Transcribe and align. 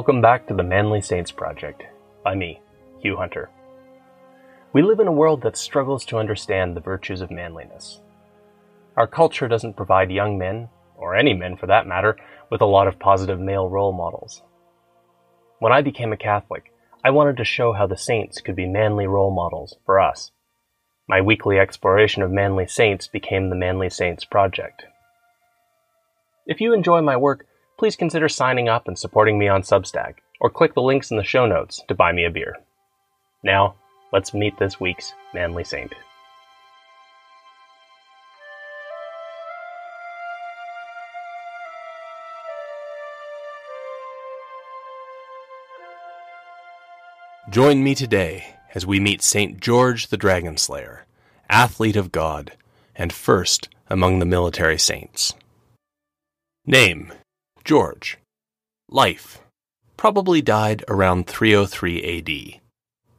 Welcome 0.00 0.22
back 0.22 0.46
to 0.46 0.54
the 0.54 0.62
Manly 0.62 1.02
Saints 1.02 1.30
Project 1.30 1.82
by 2.24 2.34
me, 2.34 2.62
Hugh 3.00 3.18
Hunter. 3.18 3.50
We 4.72 4.80
live 4.80 4.98
in 4.98 5.06
a 5.06 5.12
world 5.12 5.42
that 5.42 5.58
struggles 5.58 6.06
to 6.06 6.16
understand 6.16 6.74
the 6.74 6.80
virtues 6.80 7.20
of 7.20 7.30
manliness. 7.30 8.00
Our 8.96 9.06
culture 9.06 9.46
doesn't 9.46 9.76
provide 9.76 10.10
young 10.10 10.38
men, 10.38 10.70
or 10.96 11.14
any 11.14 11.34
men 11.34 11.58
for 11.58 11.66
that 11.66 11.86
matter, 11.86 12.16
with 12.50 12.62
a 12.62 12.64
lot 12.64 12.88
of 12.88 12.98
positive 12.98 13.38
male 13.38 13.68
role 13.68 13.92
models. 13.92 14.40
When 15.58 15.70
I 15.70 15.82
became 15.82 16.14
a 16.14 16.16
Catholic, 16.16 16.72
I 17.04 17.10
wanted 17.10 17.36
to 17.36 17.44
show 17.44 17.74
how 17.74 17.86
the 17.86 17.98
saints 17.98 18.40
could 18.40 18.56
be 18.56 18.66
manly 18.66 19.06
role 19.06 19.30
models 19.30 19.76
for 19.84 20.00
us. 20.00 20.30
My 21.10 21.20
weekly 21.20 21.58
exploration 21.58 22.22
of 22.22 22.30
manly 22.30 22.66
saints 22.66 23.06
became 23.06 23.50
the 23.50 23.54
Manly 23.54 23.90
Saints 23.90 24.24
Project. 24.24 24.82
If 26.46 26.62
you 26.62 26.72
enjoy 26.72 27.02
my 27.02 27.18
work, 27.18 27.44
please 27.80 27.96
consider 27.96 28.28
signing 28.28 28.68
up 28.68 28.86
and 28.86 28.98
supporting 28.98 29.38
me 29.38 29.48
on 29.48 29.62
Substack, 29.62 30.16
or 30.38 30.50
click 30.50 30.74
the 30.74 30.82
links 30.82 31.10
in 31.10 31.16
the 31.16 31.24
show 31.24 31.46
notes 31.46 31.82
to 31.88 31.94
buy 31.94 32.12
me 32.12 32.26
a 32.26 32.30
beer. 32.30 32.56
Now, 33.42 33.74
let's 34.12 34.34
meet 34.34 34.58
this 34.58 34.78
week's 34.78 35.14
Manly 35.32 35.64
Saint. 35.64 35.94
Join 47.48 47.82
me 47.82 47.94
today 47.94 48.56
as 48.74 48.84
we 48.84 49.00
meet 49.00 49.22
St. 49.22 49.58
George 49.58 50.08
the 50.08 50.18
Dragon 50.18 50.58
Slayer, 50.58 51.06
athlete 51.48 51.96
of 51.96 52.12
God, 52.12 52.52
and 52.94 53.10
first 53.10 53.70
among 53.88 54.18
the 54.18 54.26
military 54.26 54.78
saints. 54.78 55.32
Name 56.66 57.14
George. 57.64 58.18
Life 58.88 59.42
probably 59.96 60.40
died 60.40 60.84
around 60.88 61.26
303 61.26 62.18
AD. 62.18 62.60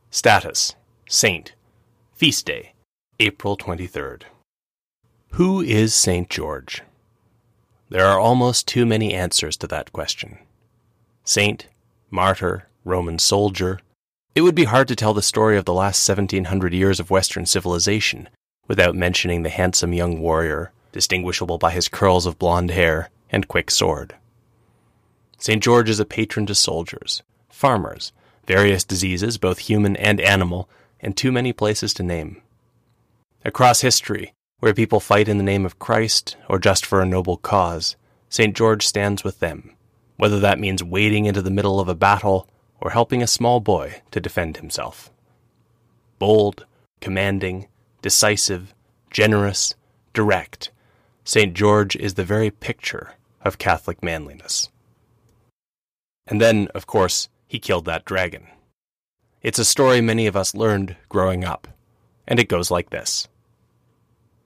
Status 0.09 0.75
Saint. 1.07 1.53
Feast 2.13 2.45
day 2.45 2.73
April 3.19 3.55
23rd. 3.55 4.23
Who 5.33 5.61
is 5.61 5.93
St. 5.93 6.29
George? 6.29 6.81
There 7.89 8.05
are 8.05 8.19
almost 8.19 8.67
too 8.67 8.85
many 8.85 9.13
answers 9.13 9.55
to 9.57 9.67
that 9.67 9.93
question. 9.93 10.39
Saint, 11.23 11.67
martyr, 12.09 12.67
Roman 12.83 13.19
soldier, 13.19 13.79
it 14.33 14.41
would 14.41 14.55
be 14.55 14.63
hard 14.63 14.87
to 14.87 14.95
tell 14.95 15.13
the 15.13 15.21
story 15.21 15.57
of 15.57 15.65
the 15.65 15.73
last 15.73 16.07
1700 16.07 16.73
years 16.73 16.99
of 16.99 17.11
Western 17.11 17.45
civilization 17.45 18.27
without 18.67 18.95
mentioning 18.95 19.43
the 19.43 19.49
handsome 19.49 19.93
young 19.93 20.19
warrior, 20.19 20.71
distinguishable 20.91 21.57
by 21.57 21.71
his 21.71 21.87
curls 21.87 22.25
of 22.25 22.39
blonde 22.39 22.71
hair 22.71 23.09
and 23.29 23.47
quick 23.47 23.69
sword. 23.69 24.15
St. 25.41 25.63
George 25.63 25.89
is 25.89 25.99
a 25.99 26.05
patron 26.05 26.45
to 26.45 26.53
soldiers, 26.53 27.23
farmers, 27.49 28.11
various 28.45 28.83
diseases, 28.83 29.39
both 29.39 29.57
human 29.57 29.95
and 29.97 30.21
animal, 30.21 30.69
and 30.99 31.17
too 31.17 31.31
many 31.31 31.51
places 31.51 31.95
to 31.95 32.03
name. 32.03 32.43
Across 33.43 33.81
history, 33.81 34.35
where 34.59 34.75
people 34.75 34.99
fight 34.99 35.27
in 35.27 35.39
the 35.39 35.43
name 35.43 35.65
of 35.65 35.79
Christ 35.79 36.37
or 36.47 36.59
just 36.59 36.85
for 36.85 37.01
a 37.01 37.07
noble 37.07 37.37
cause, 37.37 37.95
St. 38.29 38.55
George 38.55 38.85
stands 38.85 39.23
with 39.23 39.39
them, 39.39 39.75
whether 40.17 40.39
that 40.39 40.59
means 40.59 40.83
wading 40.83 41.25
into 41.25 41.41
the 41.41 41.49
middle 41.49 41.79
of 41.79 41.89
a 41.89 41.95
battle 41.95 42.47
or 42.79 42.91
helping 42.91 43.23
a 43.23 43.27
small 43.27 43.59
boy 43.59 44.03
to 44.11 44.21
defend 44.21 44.57
himself. 44.57 45.09
Bold, 46.19 46.67
commanding, 46.99 47.67
decisive, 48.03 48.75
generous, 49.09 49.73
direct, 50.13 50.69
St. 51.23 51.55
George 51.55 51.95
is 51.95 52.13
the 52.13 52.23
very 52.23 52.51
picture 52.51 53.13
of 53.41 53.57
Catholic 53.57 54.03
manliness. 54.03 54.69
And 56.31 56.41
then, 56.41 56.67
of 56.73 56.87
course, 56.87 57.29
he 57.45 57.59
killed 57.59 57.85
that 57.85 58.05
dragon. 58.05 58.47
It's 59.43 59.59
a 59.59 59.65
story 59.65 60.01
many 60.01 60.25
of 60.25 60.35
us 60.35 60.55
learned 60.55 60.95
growing 61.09 61.43
up, 61.43 61.67
and 62.27 62.39
it 62.39 62.49
goes 62.49 62.71
like 62.71 62.89
this 62.89 63.27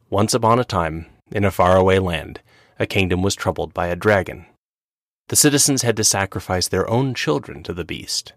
Once 0.10 0.34
upon 0.34 0.60
a 0.60 0.66
time, 0.66 1.06
in 1.32 1.46
a 1.46 1.52
faraway 1.52 2.00
land, 2.00 2.42
a 2.78 2.86
kingdom 2.86 3.22
was 3.22 3.36
troubled 3.36 3.74
by 3.74 3.88
a 3.88 3.96
dragon 3.96 4.48
the 5.28 5.36
citizens 5.36 5.82
had 5.82 5.98
to 5.98 6.04
sacrifice 6.04 6.68
their 6.68 6.88
own 6.88 7.16
children 7.16 7.64
to 7.64 7.74
the 7.74 7.86
beast. 7.86 8.34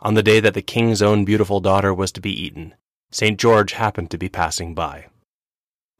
On 0.00 0.14
the 0.14 0.22
day 0.22 0.40
that 0.40 0.52
the 0.52 0.62
king's 0.62 1.00
own 1.00 1.24
beautiful 1.24 1.60
daughter 1.60 1.94
was 1.94 2.12
to 2.12 2.20
be 2.20 2.30
eaten, 2.30 2.74
St. 3.10 3.38
George 3.38 3.72
happened 3.72 4.10
to 4.10 4.18
be 4.18 4.28
passing 4.28 4.74
by. 4.74 5.06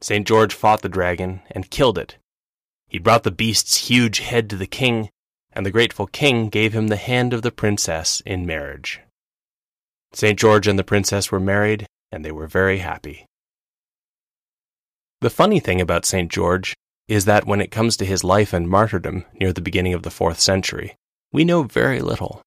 St. 0.02 0.26
George 0.26 0.52
fought 0.52 0.82
the 0.82 0.90
dragon 0.90 1.40
and 1.50 1.70
killed 1.70 1.96
it. 1.96 2.18
He 2.88 2.98
brought 2.98 3.22
the 3.22 3.30
beast's 3.30 3.88
huge 3.88 4.18
head 4.18 4.50
to 4.50 4.56
the 4.56 4.66
king, 4.66 5.08
and 5.56 5.64
the 5.64 5.70
grateful 5.70 6.06
king 6.06 6.50
gave 6.50 6.74
him 6.74 6.88
the 6.88 6.96
hand 6.96 7.32
of 7.32 7.40
the 7.40 7.50
princess 7.50 8.20
in 8.26 8.44
marriage. 8.44 9.00
St. 10.12 10.38
George 10.38 10.68
and 10.68 10.78
the 10.78 10.84
princess 10.84 11.32
were 11.32 11.40
married, 11.40 11.86
and 12.12 12.22
they 12.22 12.30
were 12.30 12.46
very 12.46 12.78
happy. 12.78 13.24
The 15.22 15.30
funny 15.30 15.58
thing 15.58 15.80
about 15.80 16.04
St. 16.04 16.30
George 16.30 16.76
is 17.08 17.24
that 17.24 17.46
when 17.46 17.62
it 17.62 17.70
comes 17.70 17.96
to 17.96 18.04
his 18.04 18.22
life 18.22 18.52
and 18.52 18.68
martyrdom 18.68 19.24
near 19.40 19.50
the 19.50 19.62
beginning 19.62 19.94
of 19.94 20.02
the 20.02 20.10
fourth 20.10 20.40
century, 20.40 20.94
we 21.32 21.42
know 21.42 21.62
very 21.62 22.00
little. 22.00 22.42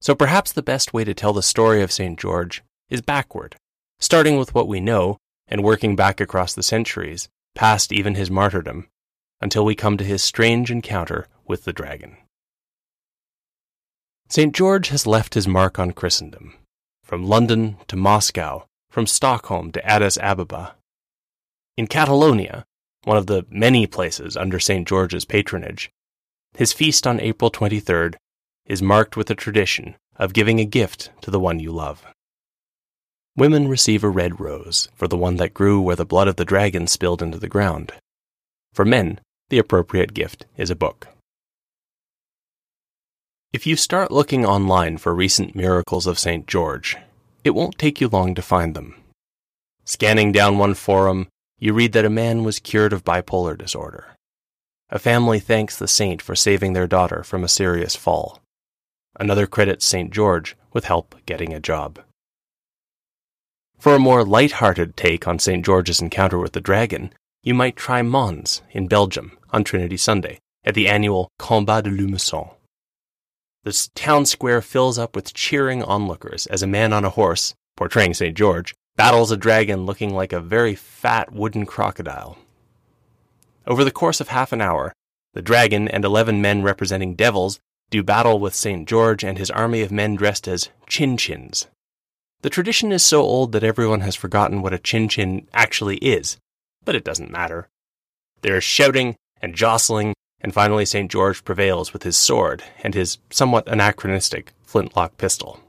So 0.00 0.16
perhaps 0.16 0.50
the 0.50 0.62
best 0.62 0.92
way 0.92 1.04
to 1.04 1.14
tell 1.14 1.32
the 1.32 1.42
story 1.42 1.82
of 1.82 1.92
St. 1.92 2.18
George 2.18 2.64
is 2.90 3.00
backward, 3.00 3.54
starting 4.00 4.36
with 4.38 4.54
what 4.56 4.66
we 4.66 4.80
know 4.80 5.18
and 5.46 5.62
working 5.62 5.94
back 5.94 6.20
across 6.20 6.52
the 6.52 6.64
centuries, 6.64 7.28
past 7.54 7.92
even 7.92 8.16
his 8.16 8.28
martyrdom, 8.30 8.88
until 9.40 9.64
we 9.64 9.76
come 9.76 9.96
to 9.96 10.04
his 10.04 10.22
strange 10.22 10.72
encounter 10.72 11.28
with 11.48 11.64
the 11.64 11.72
dragon. 11.72 12.16
St. 14.28 14.54
George 14.54 14.88
has 14.88 15.06
left 15.06 15.34
his 15.34 15.48
mark 15.48 15.78
on 15.78 15.92
Christendom, 15.92 16.54
from 17.02 17.24
London 17.24 17.78
to 17.88 17.96
Moscow, 17.96 18.66
from 18.90 19.06
Stockholm 19.06 19.72
to 19.72 19.86
Addis 19.86 20.18
Ababa. 20.18 20.74
In 21.76 21.86
Catalonia, 21.86 22.64
one 23.04 23.16
of 23.16 23.26
the 23.26 23.46
many 23.48 23.86
places 23.86 24.36
under 24.36 24.60
St. 24.60 24.86
George's 24.86 25.24
patronage. 25.24 25.90
His 26.54 26.72
feast 26.72 27.06
on 27.06 27.20
April 27.20 27.50
23rd 27.50 28.16
is 28.66 28.82
marked 28.82 29.16
with 29.16 29.28
the 29.28 29.34
tradition 29.34 29.96
of 30.16 30.34
giving 30.34 30.60
a 30.60 30.64
gift 30.64 31.10
to 31.22 31.30
the 31.30 31.40
one 31.40 31.58
you 31.58 31.72
love. 31.72 32.04
Women 33.36 33.68
receive 33.68 34.02
a 34.02 34.10
red 34.10 34.40
rose 34.40 34.88
for 34.94 35.08
the 35.08 35.16
one 35.16 35.36
that 35.36 35.54
grew 35.54 35.80
where 35.80 35.96
the 35.96 36.04
blood 36.04 36.28
of 36.28 36.36
the 36.36 36.44
dragon 36.44 36.86
spilled 36.86 37.22
into 37.22 37.38
the 37.38 37.48
ground. 37.48 37.92
For 38.74 38.84
men, 38.84 39.20
the 39.48 39.58
appropriate 39.58 40.12
gift 40.12 40.44
is 40.56 40.70
a 40.70 40.76
book. 40.76 41.08
If 43.50 43.66
you 43.66 43.76
start 43.76 44.10
looking 44.10 44.44
online 44.44 44.98
for 44.98 45.14
recent 45.14 45.56
miracles 45.56 46.06
of 46.06 46.18
St. 46.18 46.46
George, 46.46 46.98
it 47.44 47.54
won't 47.54 47.78
take 47.78 47.98
you 47.98 48.06
long 48.06 48.34
to 48.34 48.42
find 48.42 48.74
them. 48.74 48.94
Scanning 49.86 50.32
down 50.32 50.58
one 50.58 50.74
forum, 50.74 51.28
you 51.58 51.72
read 51.72 51.92
that 51.92 52.04
a 52.04 52.10
man 52.10 52.44
was 52.44 52.58
cured 52.58 52.92
of 52.92 53.04
bipolar 53.04 53.56
disorder. 53.56 54.14
A 54.90 54.98
family 54.98 55.40
thanks 55.40 55.78
the 55.78 55.88
saint 55.88 56.20
for 56.20 56.36
saving 56.36 56.74
their 56.74 56.86
daughter 56.86 57.22
from 57.22 57.42
a 57.42 57.48
serious 57.48 57.96
fall. 57.96 58.38
Another 59.18 59.46
credits 59.46 59.86
St. 59.86 60.12
George 60.12 60.54
with 60.74 60.84
help 60.84 61.14
getting 61.24 61.54
a 61.54 61.60
job. 61.60 62.00
For 63.78 63.94
a 63.94 63.98
more 63.98 64.26
light-hearted 64.26 64.94
take 64.94 65.26
on 65.26 65.38
St. 65.38 65.64
George's 65.64 66.02
encounter 66.02 66.38
with 66.38 66.52
the 66.52 66.60
dragon, 66.60 67.14
you 67.42 67.54
might 67.54 67.76
try 67.76 68.02
Mons 68.02 68.60
in 68.72 68.88
Belgium 68.88 69.38
on 69.54 69.64
Trinity 69.64 69.96
Sunday 69.96 70.38
at 70.64 70.74
the 70.74 70.86
annual 70.86 71.30
Combat 71.38 71.84
de 71.84 71.90
Lumeçon. 71.90 72.57
The 73.68 73.90
town 73.94 74.24
square 74.24 74.62
fills 74.62 74.96
up 74.96 75.14
with 75.14 75.34
cheering 75.34 75.82
onlookers 75.82 76.46
as 76.46 76.62
a 76.62 76.66
man 76.66 76.94
on 76.94 77.04
a 77.04 77.10
horse, 77.10 77.54
portraying 77.76 78.14
St. 78.14 78.34
George, 78.34 78.74
battles 78.96 79.30
a 79.30 79.36
dragon 79.36 79.84
looking 79.84 80.14
like 80.14 80.32
a 80.32 80.40
very 80.40 80.74
fat 80.74 81.34
wooden 81.34 81.66
crocodile. 81.66 82.38
Over 83.66 83.84
the 83.84 83.90
course 83.90 84.22
of 84.22 84.28
half 84.28 84.54
an 84.54 84.62
hour, 84.62 84.94
the 85.34 85.42
dragon 85.42 85.86
and 85.86 86.02
eleven 86.02 86.40
men 86.40 86.62
representing 86.62 87.14
devils 87.14 87.60
do 87.90 88.02
battle 88.02 88.40
with 88.40 88.54
St. 88.54 88.88
George 88.88 89.22
and 89.22 89.36
his 89.36 89.50
army 89.50 89.82
of 89.82 89.92
men 89.92 90.14
dressed 90.14 90.48
as 90.48 90.70
chin 90.86 91.18
chins. 91.18 91.66
The 92.40 92.48
tradition 92.48 92.90
is 92.90 93.02
so 93.02 93.20
old 93.20 93.52
that 93.52 93.62
everyone 93.62 94.00
has 94.00 94.16
forgotten 94.16 94.62
what 94.62 94.72
a 94.72 94.78
chin 94.78 95.10
chin 95.10 95.46
actually 95.52 95.98
is, 95.98 96.38
but 96.86 96.94
it 96.94 97.04
doesn't 97.04 97.30
matter. 97.30 97.68
There 98.40 98.56
is 98.56 98.64
shouting 98.64 99.16
and 99.42 99.54
jostling, 99.54 100.14
and 100.40 100.54
finally 100.54 100.84
St. 100.84 101.10
George 101.10 101.44
prevails 101.44 101.92
with 101.92 102.02
his 102.02 102.16
sword 102.16 102.62
and 102.82 102.94
his 102.94 103.18
somewhat 103.30 103.68
anachronistic 103.68 104.52
flintlock 104.62 105.16
pistol. 105.16 105.60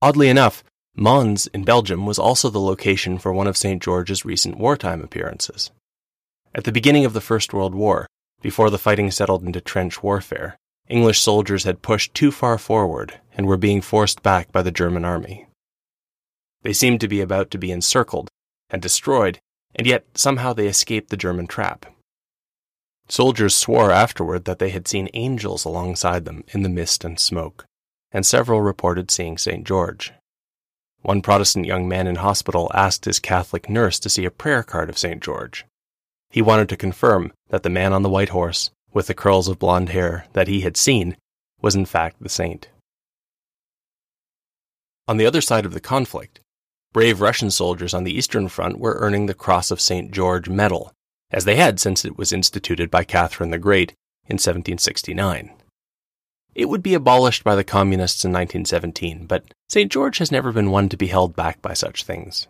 Oddly 0.00 0.28
enough, 0.28 0.62
Mons 0.96 1.48
in 1.48 1.64
Belgium 1.64 2.06
was 2.06 2.18
also 2.18 2.50
the 2.50 2.60
location 2.60 3.18
for 3.18 3.32
one 3.32 3.46
of 3.46 3.56
St. 3.56 3.82
George's 3.82 4.24
recent 4.24 4.58
wartime 4.58 5.02
appearances. 5.02 5.70
At 6.54 6.64
the 6.64 6.72
beginning 6.72 7.04
of 7.04 7.14
the 7.14 7.20
First 7.20 7.52
World 7.52 7.74
War, 7.74 8.06
before 8.40 8.70
the 8.70 8.78
fighting 8.78 9.10
settled 9.10 9.42
into 9.42 9.60
trench 9.60 10.02
warfare, 10.02 10.56
English 10.88 11.20
soldiers 11.20 11.64
had 11.64 11.82
pushed 11.82 12.14
too 12.14 12.30
far 12.30 12.58
forward 12.58 13.18
and 13.32 13.46
were 13.46 13.56
being 13.56 13.80
forced 13.80 14.22
back 14.22 14.52
by 14.52 14.62
the 14.62 14.70
German 14.70 15.04
army. 15.04 15.46
They 16.62 16.72
seemed 16.72 17.00
to 17.00 17.08
be 17.08 17.20
about 17.20 17.50
to 17.52 17.58
be 17.58 17.72
encircled 17.72 18.28
and 18.70 18.80
destroyed, 18.80 19.40
and 19.74 19.86
yet 19.86 20.04
somehow 20.14 20.52
they 20.52 20.68
escaped 20.68 21.10
the 21.10 21.16
German 21.16 21.46
trap. 21.46 21.86
Soldiers 23.08 23.54
swore 23.54 23.90
afterward 23.90 24.44
that 24.46 24.58
they 24.58 24.70
had 24.70 24.88
seen 24.88 25.08
angels 25.14 25.64
alongside 25.64 26.24
them 26.24 26.44
in 26.48 26.62
the 26.62 26.68
mist 26.68 27.04
and 27.04 27.20
smoke, 27.20 27.66
and 28.10 28.24
several 28.24 28.62
reported 28.62 29.10
seeing 29.10 29.36
St. 29.36 29.66
George. 29.66 30.12
One 31.02 31.20
Protestant 31.20 31.66
young 31.66 31.86
man 31.86 32.06
in 32.06 32.16
hospital 32.16 32.70
asked 32.72 33.04
his 33.04 33.20
Catholic 33.20 33.68
nurse 33.68 33.98
to 33.98 34.08
see 34.08 34.24
a 34.24 34.30
prayer 34.30 34.62
card 34.62 34.88
of 34.88 34.96
St. 34.96 35.22
George. 35.22 35.66
He 36.30 36.40
wanted 36.40 36.68
to 36.70 36.78
confirm 36.78 37.32
that 37.50 37.62
the 37.62 37.68
man 37.68 37.92
on 37.92 38.02
the 38.02 38.08
white 38.08 38.30
horse, 38.30 38.70
with 38.94 39.06
the 39.06 39.14
curls 39.14 39.48
of 39.48 39.58
blonde 39.58 39.90
hair 39.90 40.26
that 40.32 40.48
he 40.48 40.62
had 40.62 40.78
seen, 40.78 41.18
was 41.60 41.74
in 41.74 41.84
fact 41.84 42.22
the 42.22 42.30
saint. 42.30 42.68
On 45.06 45.18
the 45.18 45.26
other 45.26 45.42
side 45.42 45.66
of 45.66 45.74
the 45.74 45.80
conflict, 45.80 46.40
brave 46.94 47.20
Russian 47.20 47.50
soldiers 47.50 47.92
on 47.92 48.04
the 48.04 48.16
Eastern 48.16 48.48
Front 48.48 48.78
were 48.78 48.96
earning 48.98 49.26
the 49.26 49.34
Cross 49.34 49.70
of 49.70 49.80
St. 49.80 50.10
George 50.10 50.48
medal, 50.48 50.92
as 51.34 51.44
they 51.44 51.56
had 51.56 51.80
since 51.80 52.04
it 52.04 52.16
was 52.16 52.32
instituted 52.32 52.90
by 52.90 53.02
Catherine 53.02 53.50
the 53.50 53.58
Great 53.58 53.90
in 54.26 54.34
1769. 54.34 55.50
It 56.54 56.68
would 56.68 56.82
be 56.82 56.94
abolished 56.94 57.42
by 57.42 57.56
the 57.56 57.64
Communists 57.64 58.24
in 58.24 58.30
1917, 58.30 59.26
but 59.26 59.52
St. 59.68 59.90
George 59.90 60.18
has 60.18 60.30
never 60.30 60.52
been 60.52 60.70
one 60.70 60.88
to 60.88 60.96
be 60.96 61.08
held 61.08 61.34
back 61.34 61.60
by 61.60 61.74
such 61.74 62.04
things. 62.04 62.46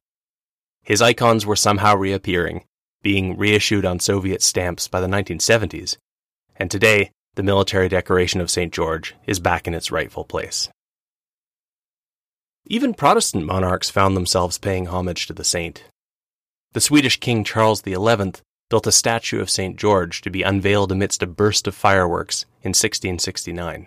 His 0.82 1.00
icons 1.00 1.46
were 1.46 1.56
somehow 1.56 1.96
reappearing, 1.96 2.64
being 3.02 3.38
reissued 3.38 3.86
on 3.86 4.00
Soviet 4.00 4.42
stamps 4.42 4.86
by 4.86 5.00
the 5.00 5.06
1970s, 5.06 5.96
and 6.56 6.70
today 6.70 7.10
the 7.36 7.42
military 7.42 7.88
decoration 7.88 8.42
of 8.42 8.50
St. 8.50 8.70
George 8.70 9.14
is 9.26 9.40
back 9.40 9.66
in 9.66 9.72
its 9.72 9.90
rightful 9.90 10.24
place. 10.24 10.68
Even 12.66 12.92
Protestant 12.92 13.46
monarchs 13.46 13.88
found 13.88 14.14
themselves 14.14 14.58
paying 14.58 14.88
homage 14.88 15.26
to 15.26 15.32
the 15.32 15.42
saint. 15.42 15.84
The 16.74 16.82
Swedish 16.82 17.18
King 17.18 17.44
Charles 17.44 17.82
XI 17.82 17.96
built 18.70 18.86
a 18.86 18.92
statue 18.92 19.40
of 19.40 19.50
St. 19.50 19.76
George 19.76 20.20
to 20.22 20.30
be 20.30 20.42
unveiled 20.42 20.90
amidst 20.90 21.22
a 21.22 21.26
burst 21.26 21.66
of 21.66 21.74
fireworks 21.74 22.44
in 22.62 22.70
1669. 22.70 23.86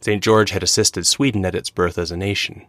St. 0.00 0.22
George 0.22 0.50
had 0.50 0.62
assisted 0.62 1.06
Sweden 1.06 1.44
at 1.44 1.54
its 1.54 1.70
birth 1.70 1.98
as 1.98 2.10
a 2.10 2.16
nation. 2.16 2.66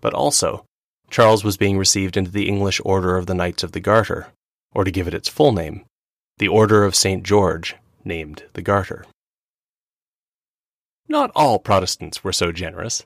But 0.00 0.14
also, 0.14 0.64
Charles 1.10 1.44
was 1.44 1.56
being 1.56 1.78
received 1.78 2.16
into 2.16 2.30
the 2.30 2.48
English 2.48 2.80
Order 2.84 3.16
of 3.16 3.26
the 3.26 3.34
Knights 3.34 3.62
of 3.62 3.72
the 3.72 3.80
Garter, 3.80 4.28
or 4.72 4.84
to 4.84 4.90
give 4.90 5.08
it 5.08 5.14
its 5.14 5.28
full 5.28 5.52
name, 5.52 5.84
the 6.38 6.48
Order 6.48 6.84
of 6.84 6.94
St. 6.94 7.22
George, 7.22 7.76
named 8.04 8.44
the 8.52 8.62
Garter. 8.62 9.04
Not 11.08 11.32
all 11.34 11.58
Protestants 11.58 12.22
were 12.22 12.32
so 12.32 12.52
generous. 12.52 13.04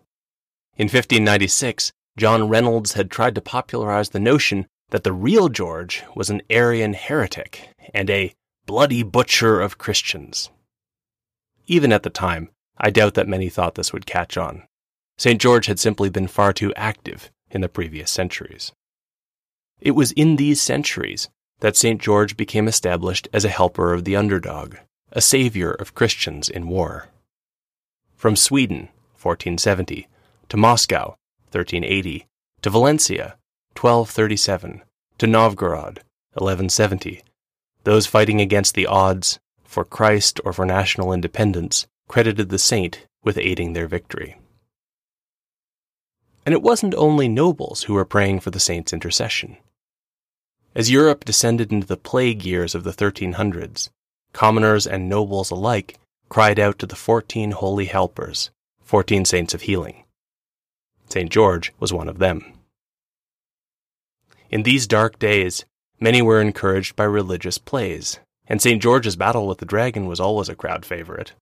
In 0.76 0.84
1596, 0.84 1.92
John 2.16 2.48
Reynolds 2.48 2.92
had 2.92 3.10
tried 3.10 3.34
to 3.34 3.40
popularize 3.40 4.10
the 4.10 4.20
notion 4.20 4.66
that 4.94 5.02
the 5.02 5.12
real 5.12 5.49
George 5.49 6.05
was 6.14 6.31
an 6.31 6.41
Arian 6.49 6.94
heretic 6.94 7.69
and 7.93 8.08
a 8.08 8.32
bloody 8.64 9.02
butcher 9.02 9.61
of 9.61 9.76
Christians. 9.76 10.50
Even 11.67 11.91
at 11.91 12.05
the 12.05 12.11
time, 12.11 12.49
I 12.79 12.91
doubt 12.91 13.14
that 13.14 13.26
many 13.26 13.49
thought 13.49 13.75
this 13.75 13.93
would 13.93 14.06
catch 14.06 14.37
on. 14.37 14.62
St. 15.19 15.41
George 15.41 15.67
had 15.67 15.81
simply 15.81 16.11
been 16.11 16.29
far 16.29 16.52
too 16.52 16.73
active 16.76 17.32
in 17.50 17.61
the 17.61 17.69
previous 17.69 18.08
centuries. 18.08 18.70
It 19.81 19.96
was 19.96 20.12
in 20.12 20.37
these 20.37 20.62
centuries 20.62 21.29
that 21.58 21.75
St. 21.75 22.00
George 22.00 22.37
became 22.37 22.69
established 22.69 23.26
as 23.32 23.44
a 23.44 23.49
helper 23.49 23.93
of 23.93 24.05
the 24.05 24.14
underdog, 24.14 24.76
a 25.11 25.20
savior 25.20 25.73
of 25.73 25.96
Christians 25.96 26.49
in 26.49 26.69
war. 26.69 27.08
From 28.14 28.37
Sweden, 28.37 28.91
1470, 29.20 30.06
to 30.50 30.56
Moscow, 30.56 31.17
1380, 31.50 32.29
to 32.62 32.70
Valencia, 32.70 33.37
1237, 33.76 34.82
to 35.18 35.26
Novgorod, 35.26 36.02
1170, 36.34 37.22
those 37.84 38.06
fighting 38.06 38.40
against 38.40 38.74
the 38.74 38.86
odds, 38.86 39.38
for 39.64 39.84
Christ 39.84 40.40
or 40.44 40.52
for 40.52 40.64
national 40.64 41.12
independence, 41.12 41.86
credited 42.08 42.48
the 42.48 42.58
saint 42.58 43.06
with 43.22 43.38
aiding 43.38 43.72
their 43.72 43.88
victory. 43.88 44.36
And 46.46 46.52
it 46.52 46.62
wasn't 46.62 46.94
only 46.94 47.28
nobles 47.28 47.84
who 47.84 47.94
were 47.94 48.04
praying 48.04 48.40
for 48.40 48.50
the 48.50 48.60
saint's 48.60 48.92
intercession. 48.92 49.56
As 50.74 50.90
Europe 50.90 51.24
descended 51.24 51.72
into 51.72 51.86
the 51.86 51.96
plague 51.96 52.44
years 52.44 52.74
of 52.74 52.84
the 52.84 52.92
1300s, 52.92 53.90
commoners 54.32 54.86
and 54.86 55.08
nobles 55.08 55.50
alike 55.50 55.98
cried 56.28 56.58
out 56.58 56.78
to 56.80 56.86
the 56.86 56.96
fourteen 56.96 57.52
holy 57.52 57.84
helpers, 57.84 58.50
fourteen 58.82 59.24
saints 59.24 59.54
of 59.54 59.62
healing. 59.62 60.04
St. 61.08 61.30
George 61.30 61.72
was 61.78 61.92
one 61.92 62.08
of 62.08 62.18
them. 62.18 62.54
In 64.50 64.62
these 64.62 64.87
dark 64.87 65.19
days, 65.19 65.64
many 66.00 66.23
were 66.23 66.41
encouraged 66.41 66.96
by 66.96 67.05
religious 67.05 67.58
plays, 67.58 68.19
and 68.46 68.61
St. 68.61 68.81
George's 68.81 69.17
battle 69.17 69.46
with 69.46 69.58
the 69.58 69.67
dragon 69.67 70.06
was 70.06 70.20
always 70.20 70.49
a 70.49 70.55
crowd 70.55 70.85
favorite. 70.85 71.32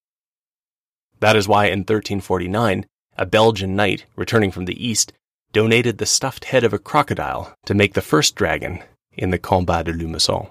That 1.21 1.37
is 1.37 1.49
why 1.49 1.67
in 1.67 1.81
1349, 1.81 2.87
a 3.17 3.27
Belgian 3.27 3.77
knight 3.77 4.07
returning 4.17 4.51
from 4.51 4.65
the 4.65 4.87
east 4.87 5.13
donated 5.53 5.99
the 5.99 6.07
stuffed 6.07 6.47
head 6.47 6.65
of 6.65 6.73
a 6.73 6.79
crocodile 6.79 7.55
to 7.67 7.75
make 7.75 7.95
the 7.95 8.01
first 8.01 8.35
dragon 8.35 8.83
in 9.13 9.31
the 9.31 9.39
Combat 9.39 9.85
de 9.85 9.93
Lumeçon. 9.93 10.51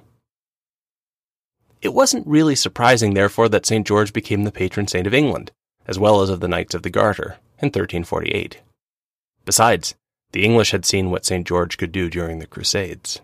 It 1.82 1.94
wasn't 1.94 2.28
really 2.28 2.56
surprising, 2.56 3.16
therefore, 3.16 3.50
that 3.50 3.66
St. 3.66 3.86
George 3.88 4.14
became 4.14 4.44
the 4.44 4.52
patron 4.52 4.88
saint 4.88 5.08
of 5.08 5.14
England, 5.14 5.52
as 5.88 5.98
well 5.98 6.22
as 6.22 6.30
of 6.30 6.40
the 6.40 6.48
Knights 6.48 6.76
of 6.76 6.84
the 6.84 6.92
Garter, 6.92 7.38
in 7.58 7.68
1348. 7.68 8.62
Besides, 9.46 9.96
the 10.32 10.44
English 10.46 10.72
had 10.72 10.86
seen 10.86 11.12
what 11.12 11.26
St. 11.26 11.46
George 11.46 11.78
could 11.78 11.92
do 11.92 12.10
during 12.10 12.40
the 12.40 12.48
Crusades. 12.48 13.22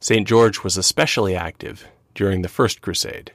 St. 0.00 0.26
George 0.26 0.64
was 0.64 0.76
especially 0.76 1.36
active 1.36 1.86
during 2.14 2.42
the 2.42 2.48
First 2.48 2.80
Crusade. 2.80 3.32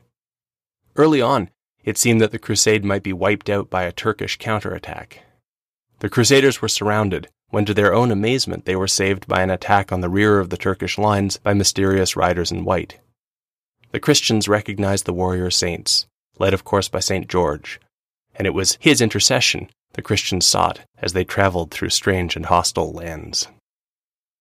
Early 0.95 1.21
on, 1.21 1.49
it 1.83 1.97
seemed 1.97 2.19
that 2.21 2.31
the 2.31 2.39
crusade 2.39 2.83
might 2.83 3.03
be 3.03 3.13
wiped 3.13 3.49
out 3.49 3.69
by 3.69 3.83
a 3.83 3.91
Turkish 3.91 4.37
counterattack. 4.37 5.23
The 5.99 6.09
Crusaders 6.09 6.61
were 6.61 6.67
surrounded 6.67 7.29
when, 7.49 7.65
to 7.65 7.73
their 7.73 7.93
own 7.93 8.11
amazement, 8.11 8.65
they 8.65 8.75
were 8.75 8.87
saved 8.87 9.27
by 9.27 9.41
an 9.41 9.51
attack 9.51 9.91
on 9.91 10.01
the 10.01 10.09
rear 10.09 10.39
of 10.39 10.49
the 10.49 10.57
Turkish 10.57 10.97
lines 10.97 11.37
by 11.37 11.53
mysterious 11.53 12.15
riders 12.15 12.51
in 12.51 12.65
white. 12.65 12.99
The 13.91 13.99
Christians 13.99 14.49
recognized 14.49 15.05
the 15.05 15.13
warrior 15.13 15.51
saints, 15.51 16.07
led 16.39 16.53
of 16.53 16.63
course 16.63 16.89
by 16.89 16.99
St. 16.99 17.27
George, 17.27 17.79
and 18.35 18.47
it 18.47 18.53
was 18.53 18.77
his 18.81 18.99
intercession 18.99 19.69
the 19.95 20.01
Christians 20.01 20.45
sought 20.45 20.81
as 20.99 21.13
they 21.13 21.23
traveled 21.23 21.71
through 21.71 21.89
strange 21.89 22.35
and 22.35 22.45
hostile 22.45 22.91
lands. 22.91 23.47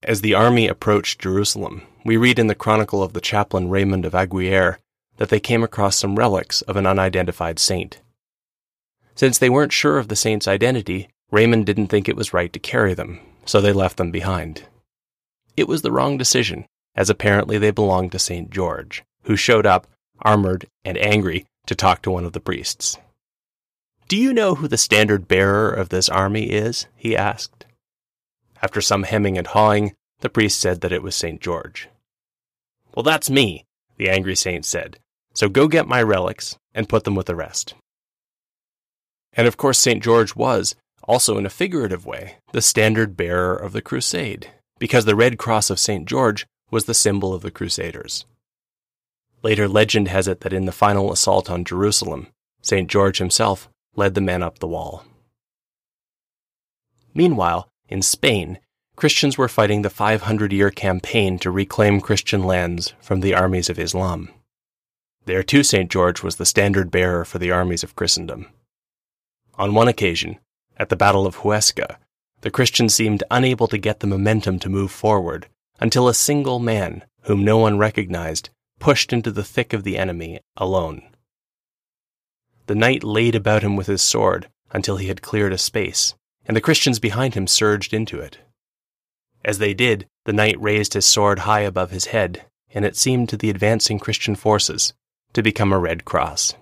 As 0.03 0.21
the 0.21 0.35
army 0.35 0.69
approached 0.69 1.21
Jerusalem, 1.21 1.83
we 2.05 2.17
read 2.17 2.39
in 2.39 2.49
the 2.49 2.55
chronicle 2.55 3.03
of 3.03 3.15
the 3.15 3.21
chaplain 3.21 3.71
Raymond 3.71 4.05
of 4.05 4.13
Aguilers 4.13 4.77
that 5.17 5.29
they 5.29 5.41
came 5.41 5.63
across 5.63 5.97
some 5.97 6.17
relics 6.17 6.61
of 6.63 6.77
an 6.77 6.87
unidentified 6.87 7.59
saint. 7.59 8.01
Since 9.15 9.39
they 9.39 9.49
weren't 9.49 9.73
sure 9.73 9.99
of 9.99 10.09
the 10.09 10.17
saint's 10.17 10.49
identity, 10.49 11.09
Raymond 11.31 11.67
didn't 11.67 11.87
think 11.87 12.09
it 12.09 12.17
was 12.17 12.35
right 12.35 12.53
to 12.53 12.59
carry 12.59 12.95
them, 12.95 13.21
so 13.45 13.61
they 13.61 13.73
left 13.73 13.97
them 13.97 14.11
behind. 14.11 14.65
It 15.57 15.69
was 15.69 15.83
the 15.83 15.93
wrong 15.93 16.19
decision, 16.19 16.67
as 16.97 17.09
apparently 17.09 17.59
they 17.59 17.71
belonged 17.71 18.13
to 18.13 18.19
St. 18.19 18.51
George, 18.51 19.05
who 19.23 19.37
showed 19.37 19.67
up, 19.67 19.87
armored 20.21 20.67
and 20.85 20.99
angry, 20.99 21.47
to 21.67 21.75
talk 21.75 22.03
to 22.03 22.11
one 22.11 22.25
of 22.25 22.33
the 22.33 22.41
priests. 22.41 22.99
Do 24.07 24.17
you 24.17 24.35
know 24.35 24.57
who 24.57 24.69
the 24.69 24.77
standard 24.77 25.27
bearer 25.27 25.71
of 25.71 25.89
this 25.89 26.09
army 26.09 26.51
is? 26.51 26.87
he 26.95 27.17
asked. 27.17 27.65
After 28.61 28.81
some 28.81 29.05
hemming 29.05 29.39
and 29.39 29.47
hawing, 29.47 29.95
the 30.21 30.29
priest 30.29 30.61
said 30.61 30.83
that 30.83 30.93
it 30.93 31.03
was 31.03 31.15
St. 31.15 31.41
George. 31.41 31.89
Well, 32.95 33.03
that's 33.03 33.31
me, 33.31 33.65
the 33.97 34.11
angry 34.11 34.37
saint 34.37 34.65
said, 34.65 34.99
so 35.35 35.49
go 35.49 35.69
get 35.69 35.89
my 35.89 36.03
relics 36.03 36.57
and 36.75 36.89
put 36.89 37.05
them 37.05 37.15
with 37.15 37.27
the 37.27 37.35
rest. 37.35 37.75
And 39.33 39.47
of 39.47 39.57
course, 39.57 39.79
St. 39.79 40.03
George 40.03 40.37
was, 40.37 40.77
also 41.03 41.39
in 41.39 41.47
a 41.47 41.51
figurative 41.51 42.07
way, 42.07 42.37
the 42.53 42.63
standard 42.63 43.17
bearer 43.17 43.57
of 43.57 43.73
the 43.73 43.83
crusade, 43.83 44.51
because 44.79 45.07
the 45.07 45.17
red 45.17 45.39
cross 45.39 45.71
of 45.71 45.81
St. 45.81 46.07
George 46.07 46.47
was 46.71 46.85
the 46.85 46.95
symbol 46.95 47.35
of 47.35 47.43
the 47.43 47.51
Crusaders. 47.51 48.27
Later 49.43 49.69
legend 49.69 50.09
has 50.09 50.29
it 50.29 50.41
that 50.41 50.53
in 50.53 50.65
the 50.65 50.73
final 50.73 51.13
assault 51.13 51.51
on 51.51 51.65
Jerusalem, 51.65 52.29
St. 52.63 52.89
George 52.89 53.19
himself 53.19 53.69
led 53.97 54.15
the 54.15 54.21
men 54.21 54.43
up 54.43 54.59
the 54.59 54.69
wall. 54.69 55.05
Meanwhile, 57.15 57.69
in 57.89 58.03
Spain, 58.03 58.59
Christians 58.97 59.37
were 59.37 59.49
fighting 59.49 59.83
the 59.83 59.91
500 59.91 60.53
year 60.53 60.71
campaign 60.71 61.39
to 61.41 61.51
reclaim 61.51 62.01
Christian 62.01 62.45
lands 62.45 62.95
from 63.01 63.21
the 63.21 63.35
armies 63.35 63.69
of 63.69 63.79
Islam. 63.79 64.31
There 65.27 65.43
too, 65.43 65.63
St. 65.63 65.91
George 65.91 66.23
was 66.23 66.37
the 66.37 66.47
standard 66.47 66.91
bearer 66.91 67.25
for 67.25 67.39
the 67.39 67.51
armies 67.51 67.83
of 67.83 67.97
Christendom. 67.97 68.47
On 69.57 69.75
one 69.75 69.89
occasion, 69.89 70.39
at 70.77 70.89
the 70.89 70.97
Battle 70.97 71.27
of 71.27 71.39
Huesca, 71.39 71.97
the 72.43 72.51
Christians 72.51 72.95
seemed 72.95 73.25
unable 73.31 73.67
to 73.69 73.79
get 73.79 74.01
the 74.01 74.07
momentum 74.07 74.59
to 74.59 74.69
move 74.69 74.91
forward 74.91 75.49
until 75.81 76.09
a 76.09 76.15
single 76.15 76.59
man, 76.59 77.05
whom 77.23 77.45
no 77.45 77.59
one 77.59 77.79
recognized, 77.79 78.51
pushed 78.79 79.13
into 79.13 79.31
the 79.31 79.45
thick 79.45 79.73
of 79.73 79.83
the 79.83 79.97
enemy 79.97 80.41
alone. 80.57 81.03
The 82.67 82.75
knight 82.75 83.05
laid 83.05 83.35
about 83.35 83.63
him 83.63 83.77
with 83.77 83.87
his 83.87 84.03
sword 84.03 84.49
until 84.71 84.97
he 84.97 85.09
had 85.09 85.23
cleared 85.23 85.53
a 85.53 85.59
space, 85.59 86.15
and 86.47 86.57
the 86.57 86.61
Christians 86.61 86.99
behind 86.99 87.35
him 87.35 87.47
surged 87.47 87.93
into 87.93 88.21
it. 88.21 88.39
As 89.45 89.59
they 89.59 89.75
did, 89.75 90.07
the 90.25 90.33
knight 90.33 90.61
raised 90.61 90.95
his 90.95 91.07
sword 91.07 91.41
high 91.41 91.61
above 91.61 91.91
his 91.91 92.07
head 92.07 92.47
and 92.75 92.85
it 92.85 92.97
seemed 92.97 93.29
to 93.29 93.37
the 93.37 93.49
advancing 93.49 93.99
Christian 93.99 94.35
forces 94.35 94.93
to 95.33 95.43
become 95.43 95.73
a 95.73 95.79
Red 95.79 96.05
Cross. 96.05 96.55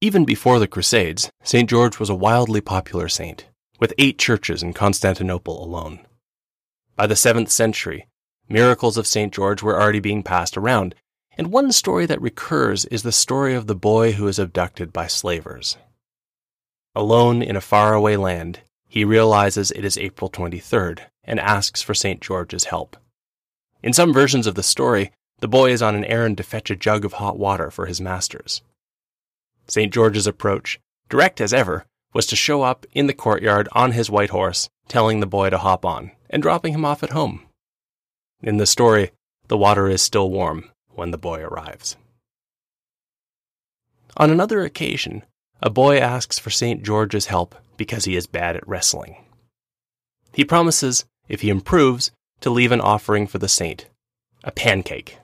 Even 0.00 0.24
before 0.24 0.58
the 0.58 0.66
Crusades, 0.66 1.30
St. 1.42 1.68
George 1.68 1.98
was 1.98 2.10
a 2.10 2.14
wildly 2.14 2.60
popular 2.60 3.08
saint, 3.08 3.46
with 3.78 3.94
eight 3.98 4.18
churches 4.18 4.62
in 4.62 4.72
Constantinople 4.72 5.62
alone. 5.62 6.00
By 6.96 7.06
the 7.06 7.14
7th 7.14 7.50
century, 7.50 8.08
miracles 8.48 8.96
of 8.96 9.06
St. 9.06 9.32
George 9.32 9.62
were 9.62 9.80
already 9.80 10.00
being 10.00 10.22
passed 10.22 10.56
around, 10.56 10.94
and 11.36 11.52
one 11.52 11.70
story 11.70 12.06
that 12.06 12.20
recurs 12.20 12.86
is 12.86 13.02
the 13.02 13.12
story 13.12 13.54
of 13.54 13.66
the 13.66 13.74
boy 13.74 14.12
who 14.12 14.26
is 14.26 14.38
abducted 14.38 14.92
by 14.92 15.06
slavers. 15.06 15.76
Alone 16.94 17.42
in 17.42 17.56
a 17.56 17.60
faraway 17.60 18.16
land, 18.16 18.60
he 18.88 19.04
realizes 19.04 19.70
it 19.70 19.84
is 19.84 19.98
April 19.98 20.30
23rd 20.30 21.00
and 21.24 21.38
asks 21.38 21.82
for 21.82 21.92
St. 21.92 22.20
George's 22.22 22.64
help. 22.64 22.96
In 23.82 23.92
some 23.92 24.14
versions 24.14 24.46
of 24.46 24.54
the 24.54 24.62
story, 24.62 25.12
the 25.40 25.48
boy 25.48 25.70
is 25.70 25.82
on 25.82 25.94
an 25.94 26.06
errand 26.06 26.38
to 26.38 26.42
fetch 26.42 26.70
a 26.70 26.76
jug 26.76 27.04
of 27.04 27.14
hot 27.14 27.38
water 27.38 27.70
for 27.70 27.84
his 27.84 28.00
masters. 28.00 28.62
St. 29.68 29.92
George's 29.92 30.26
approach, 30.26 30.80
direct 31.10 31.40
as 31.42 31.52
ever, 31.52 31.84
was 32.14 32.26
to 32.26 32.36
show 32.36 32.62
up 32.62 32.86
in 32.94 33.08
the 33.08 33.12
courtyard 33.12 33.68
on 33.72 33.92
his 33.92 34.08
white 34.08 34.30
horse, 34.30 34.70
telling 34.88 35.20
the 35.20 35.26
boy 35.26 35.50
to 35.50 35.58
hop 35.58 35.84
on, 35.84 36.12
and 36.30 36.42
dropping 36.42 36.72
him 36.72 36.84
off 36.86 37.02
at 37.02 37.10
home. 37.10 37.42
In 38.42 38.56
the 38.56 38.64
story, 38.64 39.10
the 39.48 39.58
water 39.58 39.88
is 39.88 40.00
still 40.00 40.30
warm 40.30 40.70
when 40.96 41.10
the 41.10 41.18
boy 41.18 41.40
arrives. 41.40 41.96
On 44.16 44.30
another 44.30 44.62
occasion, 44.62 45.22
a 45.62 45.70
boy 45.70 45.98
asks 45.98 46.38
for 46.38 46.50
St. 46.50 46.82
George's 46.82 47.26
help 47.26 47.54
because 47.76 48.04
he 48.06 48.16
is 48.16 48.26
bad 48.26 48.56
at 48.56 48.66
wrestling. 48.66 49.16
He 50.32 50.44
promises, 50.44 51.04
if 51.28 51.42
he 51.42 51.50
improves, 51.50 52.10
to 52.40 52.50
leave 52.50 52.72
an 52.72 52.80
offering 52.80 53.26
for 53.26 53.38
the 53.38 53.48
saint 53.48 53.86
a 54.44 54.52
pancake. 54.52 55.18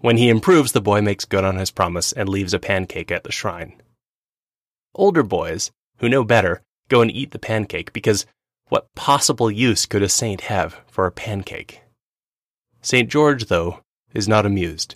When 0.00 0.18
he 0.18 0.28
improves, 0.28 0.72
the 0.72 0.80
boy 0.82 1.00
makes 1.00 1.24
good 1.24 1.42
on 1.42 1.56
his 1.56 1.70
promise 1.70 2.12
and 2.12 2.28
leaves 2.28 2.52
a 2.52 2.58
pancake 2.58 3.10
at 3.10 3.24
the 3.24 3.32
shrine. 3.32 3.80
Older 4.94 5.22
boys, 5.22 5.70
who 5.98 6.08
know 6.08 6.22
better, 6.22 6.60
go 6.88 7.00
and 7.00 7.10
eat 7.10 7.30
the 7.30 7.38
pancake 7.38 7.94
because 7.94 8.26
what 8.68 8.94
possible 8.94 9.50
use 9.50 9.86
could 9.86 10.02
a 10.02 10.08
saint 10.08 10.42
have 10.42 10.80
for 10.86 11.06
a 11.06 11.12
pancake? 11.12 11.82
St. 12.82 13.08
George, 13.08 13.46
though, 13.46 13.80
is 14.14 14.28
not 14.28 14.46
amused. 14.46 14.94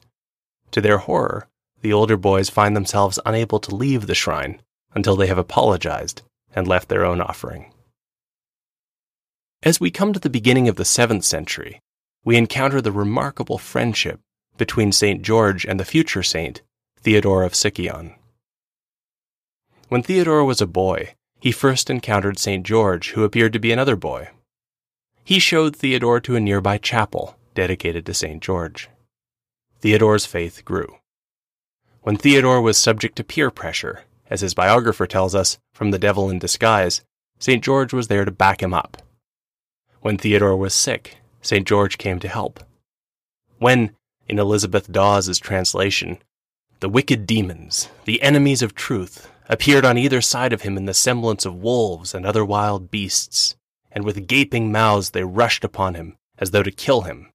To 0.73 0.81
their 0.81 0.99
horror, 0.99 1.49
the 1.83 1.93
older 1.93 2.17
boys 2.17 2.51
find 2.51 2.77
themselves 2.77 3.19
unable 3.25 3.59
to 3.61 3.75
leave 3.75 4.07
the 4.07 4.15
shrine 4.15 4.61
until 4.95 5.17
they 5.17 5.27
have 5.27 5.39
apologized 5.39 6.23
and 6.55 6.67
left 6.67 6.89
their 6.89 7.05
own 7.05 7.21
offering. 7.21 7.73
As 9.63 9.81
we 9.81 9.91
come 9.91 10.13
to 10.13 10.21
the 10.21 10.31
beginning 10.31 10.69
of 10.69 10.77
the 10.77 10.85
7th 10.85 11.25
century, 11.25 11.81
we 12.25 12.37
encounter 12.37 12.81
the 12.81 12.93
remarkable 12.93 13.59
friendship 13.59 14.21
between 14.57 14.93
St. 14.93 15.23
George 15.23 15.65
and 15.65 15.79
the 15.79 15.85
future 15.85 16.23
saint, 16.23 16.63
Theodore 17.01 17.45
of 17.45 17.53
Sykeon. 17.53 18.15
When 19.89 20.03
Theodore 20.03 20.45
was 20.45 20.61
a 20.61 20.67
boy, 20.67 21.15
he 21.41 21.53
first 21.53 21.89
encountered 21.89 22.39
St. 22.39 22.65
George, 22.65 23.11
who 23.11 23.25
appeared 23.25 23.53
to 23.55 23.59
be 23.59 23.73
another 23.73 23.97
boy. 23.97 24.29
He 25.25 25.39
showed 25.39 25.75
Theodore 25.75 26.21
to 26.21 26.37
a 26.37 26.41
nearby 26.41 26.79
chapel 26.79 27.37
dedicated 27.55 28.07
to 28.07 28.15
St. 28.15 28.43
George. 28.43 28.89
Theodore's 29.81 30.27
faith 30.27 30.65
grew. 30.65 30.97
When 32.03 32.17
Theodore 32.17 32.61
was 32.61 32.77
subject 32.77 33.17
to 33.17 33.25
peer 33.25 33.51
pressure, 33.51 34.05
as 34.29 34.43
his 34.43 34.55
biographer 34.55 35.07
tells 35.07 35.35
us, 35.35 35.59
from 35.73 35.91
the 35.91 35.99
devil 35.99 36.29
in 36.29 36.39
disguise, 36.39 37.03
St. 37.39 37.65
George 37.65 37.93
was 37.93 38.09
there 38.09 38.25
to 38.25 38.31
back 38.31 38.63
him 38.63 38.75
up. 38.75 38.99
When 40.03 40.19
Theodore 40.19 40.57
was 40.57 40.75
sick, 40.75 41.17
St. 41.41 41.67
George 41.67 41.97
came 41.97 42.19
to 42.21 42.29
help. 42.29 42.63
When, 43.59 43.97
in 44.29 44.39
Elizabeth 44.39 44.93
Dawes's 44.93 45.39
translation, 45.39 46.19
the 46.81 46.89
wicked 46.89 47.27
demons, 47.27 47.89
the 48.05 48.21
enemies 48.23 48.63
of 48.63 48.75
truth, 48.75 49.31
appeared 49.49 49.85
on 49.85 49.99
either 49.99 50.21
side 50.21 50.53
of 50.53 50.63
him 50.63 50.77
in 50.77 50.85
the 50.85 50.95
semblance 50.95 51.45
of 51.45 51.63
wolves 51.63 52.15
and 52.15 52.25
other 52.25 52.45
wild 52.45 52.91
beasts, 52.91 53.57
and 53.91 54.05
with 54.05 54.27
gaping 54.27 54.71
mouths 54.71 55.11
they 55.11 55.25
rushed 55.25 55.65
upon 55.65 55.95
him, 55.95 56.17
as 56.39 56.51
though 56.51 56.63
to 56.63 56.71
kill 56.71 57.03
him. 57.03 57.33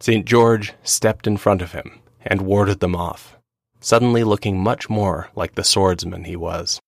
St. 0.00 0.24
George 0.24 0.72
stepped 0.82 1.26
in 1.26 1.36
front 1.36 1.62
of 1.62 1.72
him 1.72 2.00
and 2.22 2.42
warded 2.42 2.80
them 2.80 2.96
off 2.96 3.36
suddenly 3.80 4.22
looking 4.22 4.62
much 4.62 4.88
more 4.88 5.30
like 5.34 5.54
the 5.54 5.64
swordsman 5.64 6.24
he 6.24 6.36
was. 6.36 6.80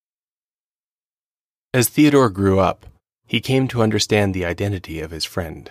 As 1.75 1.89
Theodore 1.89 2.29
grew 2.29 2.61
up, 2.61 2.87
he 3.27 3.41
came 3.41 3.67
to 3.69 3.83
understand 3.83 4.35
the 4.35 4.45
identity 4.45 5.01
of 5.01 5.11
his 5.11 5.25
friend. 5.25 5.71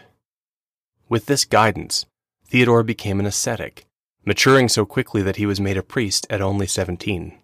With 1.07 1.27
this 1.27 1.45
guidance, 1.45 2.05
Theodore 2.47 2.83
became 2.83 3.19
an 3.19 3.27
ascetic, 3.27 3.85
maturing 4.25 4.67
so 4.67 4.85
quickly 4.85 5.21
that 5.21 5.35
he 5.35 5.45
was 5.45 5.61
made 5.61 5.77
a 5.77 5.83
priest 5.83 6.25
at 6.29 6.41
only 6.41 6.65
17. 6.65 7.37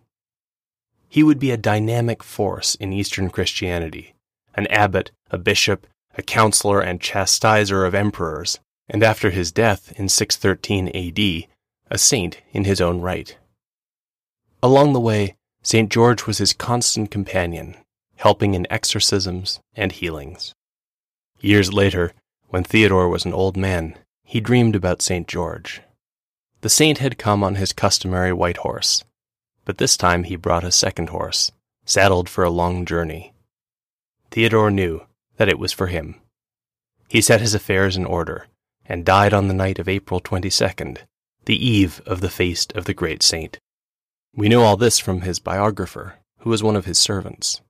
He 1.07 1.23
would 1.23 1.39
be 1.39 1.51
a 1.51 1.57
dynamic 1.57 2.23
force 2.23 2.75
in 2.75 2.91
Eastern 2.91 3.29
Christianity, 3.29 4.15
an 4.55 4.67
abbot, 4.67 5.11
a 5.29 5.37
bishop, 5.37 5.85
a 6.17 6.23
counselor, 6.23 6.81
and 6.81 6.99
chastiser 6.99 7.85
of 7.85 7.93
emperors, 7.93 8.59
and 8.89 9.03
after 9.03 9.29
his 9.29 9.51
death 9.51 9.91
in 9.97 10.09
613 10.09 10.87
AD, 10.89 11.49
a 11.89 11.97
saint 11.97 12.41
in 12.51 12.63
his 12.63 12.81
own 12.81 13.01
right. 13.01 13.37
Along 14.63 14.93
the 14.93 14.99
way, 14.99 15.35
St. 15.61 15.91
George 15.91 16.25
was 16.25 16.37
his 16.37 16.53
constant 16.53 17.11
companion, 17.11 17.75
helping 18.15 18.53
in 18.53 18.67
exorcisms 18.69 19.59
and 19.75 19.91
healings. 19.91 20.55
Years 21.41 21.73
later, 21.73 22.13
when 22.47 22.63
Theodore 22.63 23.09
was 23.09 23.25
an 23.25 23.33
old 23.33 23.57
man, 23.57 23.97
he 24.23 24.39
dreamed 24.39 24.75
about 24.75 25.01
St. 25.01 25.27
George. 25.27 25.81
The 26.61 26.69
saint 26.69 26.97
had 26.97 27.17
come 27.17 27.43
on 27.43 27.55
his 27.55 27.73
customary 27.73 28.33
white 28.33 28.57
horse, 28.57 29.03
but 29.65 29.77
this 29.77 29.97
time 29.97 30.23
he 30.23 30.35
brought 30.35 30.63
a 30.63 30.71
second 30.71 31.09
horse, 31.09 31.51
saddled 31.85 32.29
for 32.29 32.43
a 32.43 32.49
long 32.49 32.85
journey. 32.85 33.33
Theodore 34.31 34.71
knew 34.71 35.01
that 35.35 35.49
it 35.49 35.59
was 35.59 35.71
for 35.71 35.87
him. 35.87 36.15
He 37.07 37.21
set 37.21 37.41
his 37.41 37.53
affairs 37.53 37.95
in 37.95 38.05
order 38.05 38.47
and 38.87 39.05
died 39.05 39.33
on 39.33 39.47
the 39.47 39.53
night 39.53 39.79
of 39.79 39.89
April 39.89 40.21
22nd, 40.21 40.99
the 41.45 41.67
eve 41.67 42.01
of 42.05 42.21
the 42.21 42.29
feast 42.29 42.71
of 42.73 42.85
the 42.85 42.93
great 42.93 43.21
saint. 43.21 43.59
We 44.35 44.49
know 44.49 44.63
all 44.63 44.77
this 44.77 44.99
from 44.99 45.21
his 45.21 45.39
biographer, 45.39 46.15
who 46.39 46.49
was 46.49 46.63
one 46.63 46.75
of 46.75 46.85
his 46.85 46.99
servants. 46.99 47.61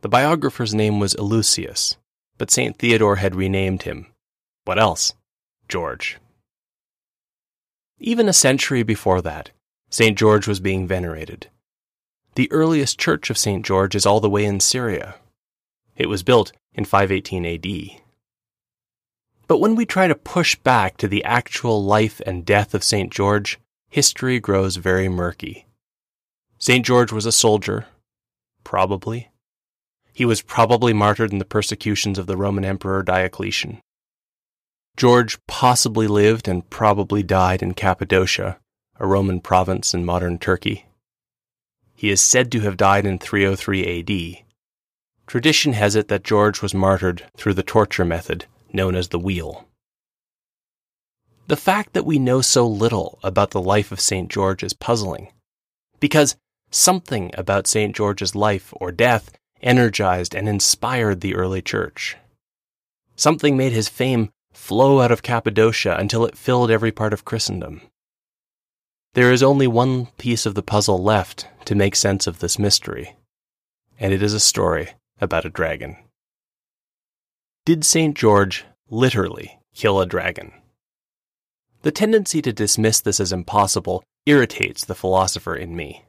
The 0.00 0.08
biographer's 0.08 0.74
name 0.74 1.00
was 1.00 1.14
Eleusius, 1.14 1.96
but 2.36 2.50
St. 2.50 2.78
Theodore 2.78 3.16
had 3.16 3.34
renamed 3.34 3.82
him. 3.82 4.06
What 4.64 4.78
else? 4.78 5.14
George. 5.68 6.18
Even 7.98 8.28
a 8.28 8.32
century 8.32 8.82
before 8.82 9.20
that, 9.22 9.50
St. 9.90 10.16
George 10.16 10.46
was 10.46 10.60
being 10.60 10.86
venerated. 10.86 11.48
The 12.34 12.50
earliest 12.52 12.98
church 12.98 13.30
of 13.30 13.38
St. 13.38 13.64
George 13.64 13.96
is 13.96 14.06
all 14.06 14.20
the 14.20 14.30
way 14.30 14.44
in 14.44 14.60
Syria. 14.60 15.16
It 15.96 16.08
was 16.08 16.22
built 16.22 16.52
in 16.74 16.84
518 16.84 17.44
AD. 17.44 18.02
But 19.48 19.60
when 19.60 19.76
we 19.76 19.86
try 19.86 20.06
to 20.06 20.14
push 20.14 20.56
back 20.56 20.98
to 20.98 21.08
the 21.08 21.24
actual 21.24 21.82
life 21.82 22.20
and 22.26 22.44
death 22.44 22.74
of 22.74 22.84
St. 22.84 23.10
George, 23.10 23.58
history 23.88 24.38
grows 24.38 24.76
very 24.76 25.08
murky. 25.08 25.66
St. 26.58 26.84
George 26.84 27.12
was 27.12 27.24
a 27.24 27.32
soldier. 27.32 27.86
Probably. 28.62 29.30
He 30.12 30.26
was 30.26 30.42
probably 30.42 30.92
martyred 30.92 31.32
in 31.32 31.38
the 31.38 31.46
persecutions 31.46 32.18
of 32.18 32.26
the 32.26 32.36
Roman 32.36 32.64
Emperor 32.64 33.02
Diocletian. 33.02 33.80
George 34.98 35.38
possibly 35.46 36.06
lived 36.06 36.46
and 36.46 36.68
probably 36.68 37.22
died 37.22 37.62
in 37.62 37.72
Cappadocia, 37.72 38.58
a 39.00 39.06
Roman 39.06 39.40
province 39.40 39.94
in 39.94 40.04
modern 40.04 40.38
Turkey. 40.38 40.84
He 41.94 42.10
is 42.10 42.20
said 42.20 42.52
to 42.52 42.60
have 42.60 42.76
died 42.76 43.06
in 43.06 43.18
303 43.18 44.00
AD. 44.00 44.44
Tradition 45.26 45.72
has 45.72 45.94
it 45.94 46.08
that 46.08 46.24
George 46.24 46.60
was 46.60 46.74
martyred 46.74 47.24
through 47.36 47.54
the 47.54 47.62
torture 47.62 48.04
method 48.04 48.44
known 48.72 48.94
as 48.94 49.08
the 49.08 49.18
wheel. 49.18 49.66
The 51.46 51.56
fact 51.56 51.94
that 51.94 52.06
we 52.06 52.18
know 52.18 52.40
so 52.40 52.66
little 52.66 53.18
about 53.22 53.50
the 53.50 53.62
life 53.62 53.90
of 53.90 54.00
St. 54.00 54.30
George 54.30 54.62
is 54.62 54.74
puzzling, 54.74 55.32
because 55.98 56.36
Something 56.70 57.30
about 57.34 57.66
St. 57.66 57.96
George's 57.96 58.34
life 58.34 58.74
or 58.76 58.92
death 58.92 59.32
energized 59.62 60.34
and 60.34 60.48
inspired 60.48 61.20
the 61.20 61.34
early 61.34 61.62
church. 61.62 62.16
Something 63.16 63.56
made 63.56 63.72
his 63.72 63.88
fame 63.88 64.30
flow 64.52 65.00
out 65.00 65.10
of 65.10 65.22
Cappadocia 65.22 65.96
until 65.98 66.26
it 66.26 66.36
filled 66.36 66.70
every 66.70 66.92
part 66.92 67.12
of 67.12 67.24
Christendom. 67.24 67.80
There 69.14 69.32
is 69.32 69.42
only 69.42 69.66
one 69.66 70.06
piece 70.18 70.44
of 70.44 70.54
the 70.54 70.62
puzzle 70.62 71.02
left 71.02 71.48
to 71.64 71.74
make 71.74 71.96
sense 71.96 72.26
of 72.26 72.40
this 72.40 72.58
mystery, 72.58 73.16
and 73.98 74.12
it 74.12 74.22
is 74.22 74.34
a 74.34 74.40
story 74.40 74.90
about 75.20 75.46
a 75.46 75.50
dragon. 75.50 75.96
Did 77.68 77.84
St. 77.84 78.16
George 78.16 78.64
literally 78.88 79.58
kill 79.74 80.00
a 80.00 80.06
dragon? 80.06 80.52
The 81.82 81.90
tendency 81.90 82.40
to 82.40 82.50
dismiss 82.50 82.98
this 83.02 83.20
as 83.20 83.30
impossible 83.30 84.02
irritates 84.24 84.86
the 84.86 84.94
philosopher 84.94 85.54
in 85.54 85.76
me. 85.76 86.06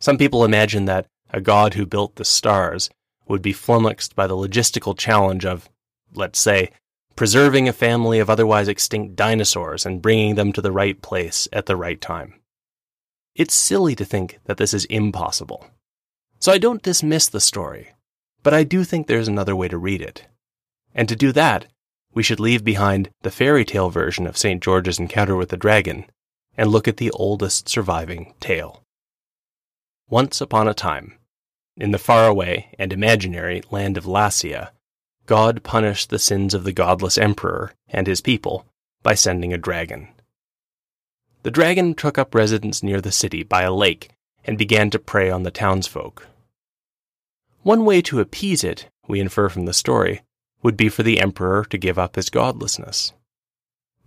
Some 0.00 0.18
people 0.18 0.44
imagine 0.44 0.86
that 0.86 1.06
a 1.30 1.40
god 1.40 1.74
who 1.74 1.86
built 1.86 2.16
the 2.16 2.24
stars 2.24 2.90
would 3.28 3.40
be 3.40 3.52
flummoxed 3.52 4.16
by 4.16 4.26
the 4.26 4.34
logistical 4.34 4.98
challenge 4.98 5.44
of, 5.44 5.68
let's 6.12 6.40
say, 6.40 6.72
preserving 7.14 7.68
a 7.68 7.72
family 7.72 8.18
of 8.18 8.28
otherwise 8.28 8.66
extinct 8.66 9.14
dinosaurs 9.14 9.86
and 9.86 10.02
bringing 10.02 10.34
them 10.34 10.52
to 10.52 10.60
the 10.60 10.72
right 10.72 11.00
place 11.00 11.46
at 11.52 11.66
the 11.66 11.76
right 11.76 12.00
time. 12.00 12.40
It's 13.36 13.54
silly 13.54 13.94
to 13.94 14.04
think 14.04 14.40
that 14.46 14.56
this 14.56 14.74
is 14.74 14.86
impossible. 14.86 15.68
So 16.40 16.50
I 16.50 16.58
don't 16.58 16.82
dismiss 16.82 17.28
the 17.28 17.40
story, 17.40 17.90
but 18.42 18.52
I 18.52 18.64
do 18.64 18.82
think 18.82 19.06
there's 19.06 19.28
another 19.28 19.54
way 19.54 19.68
to 19.68 19.78
read 19.78 20.02
it. 20.02 20.26
And 20.94 21.08
to 21.08 21.16
do 21.16 21.32
that, 21.32 21.66
we 22.12 22.22
should 22.22 22.40
leave 22.40 22.64
behind 22.64 23.10
the 23.22 23.30
fairy 23.30 23.64
tale 23.64 23.90
version 23.90 24.26
of 24.26 24.38
St. 24.38 24.62
George's 24.62 24.98
encounter 24.98 25.34
with 25.34 25.48
the 25.48 25.56
dragon 25.56 26.06
and 26.56 26.70
look 26.70 26.86
at 26.86 26.98
the 26.98 27.10
oldest 27.10 27.68
surviving 27.68 28.34
tale. 28.38 28.82
Once 30.08 30.40
upon 30.40 30.68
a 30.68 30.74
time, 30.74 31.18
in 31.76 31.90
the 31.90 31.98
faraway 31.98 32.72
and 32.78 32.92
imaginary 32.92 33.62
land 33.70 33.96
of 33.96 34.06
Lassia, 34.06 34.70
God 35.26 35.64
punished 35.64 36.10
the 36.10 36.18
sins 36.18 36.54
of 36.54 36.64
the 36.64 36.72
godless 36.72 37.18
emperor 37.18 37.72
and 37.88 38.06
his 38.06 38.20
people 38.20 38.66
by 39.02 39.14
sending 39.14 39.52
a 39.52 39.58
dragon. 39.58 40.08
The 41.42 41.50
dragon 41.50 41.94
took 41.94 42.16
up 42.16 42.34
residence 42.34 42.82
near 42.82 43.00
the 43.00 43.10
city 43.10 43.42
by 43.42 43.62
a 43.62 43.72
lake 43.72 44.10
and 44.44 44.56
began 44.56 44.90
to 44.90 44.98
prey 44.98 45.30
on 45.30 45.42
the 45.42 45.50
townsfolk. 45.50 46.28
One 47.62 47.84
way 47.84 48.02
to 48.02 48.20
appease 48.20 48.62
it, 48.62 48.88
we 49.08 49.20
infer 49.20 49.48
from 49.48 49.64
the 49.64 49.72
story, 49.72 50.22
would 50.64 50.76
be 50.76 50.88
for 50.88 51.04
the 51.04 51.20
emperor 51.20 51.64
to 51.66 51.78
give 51.78 51.98
up 51.98 52.16
his 52.16 52.30
godlessness. 52.30 53.12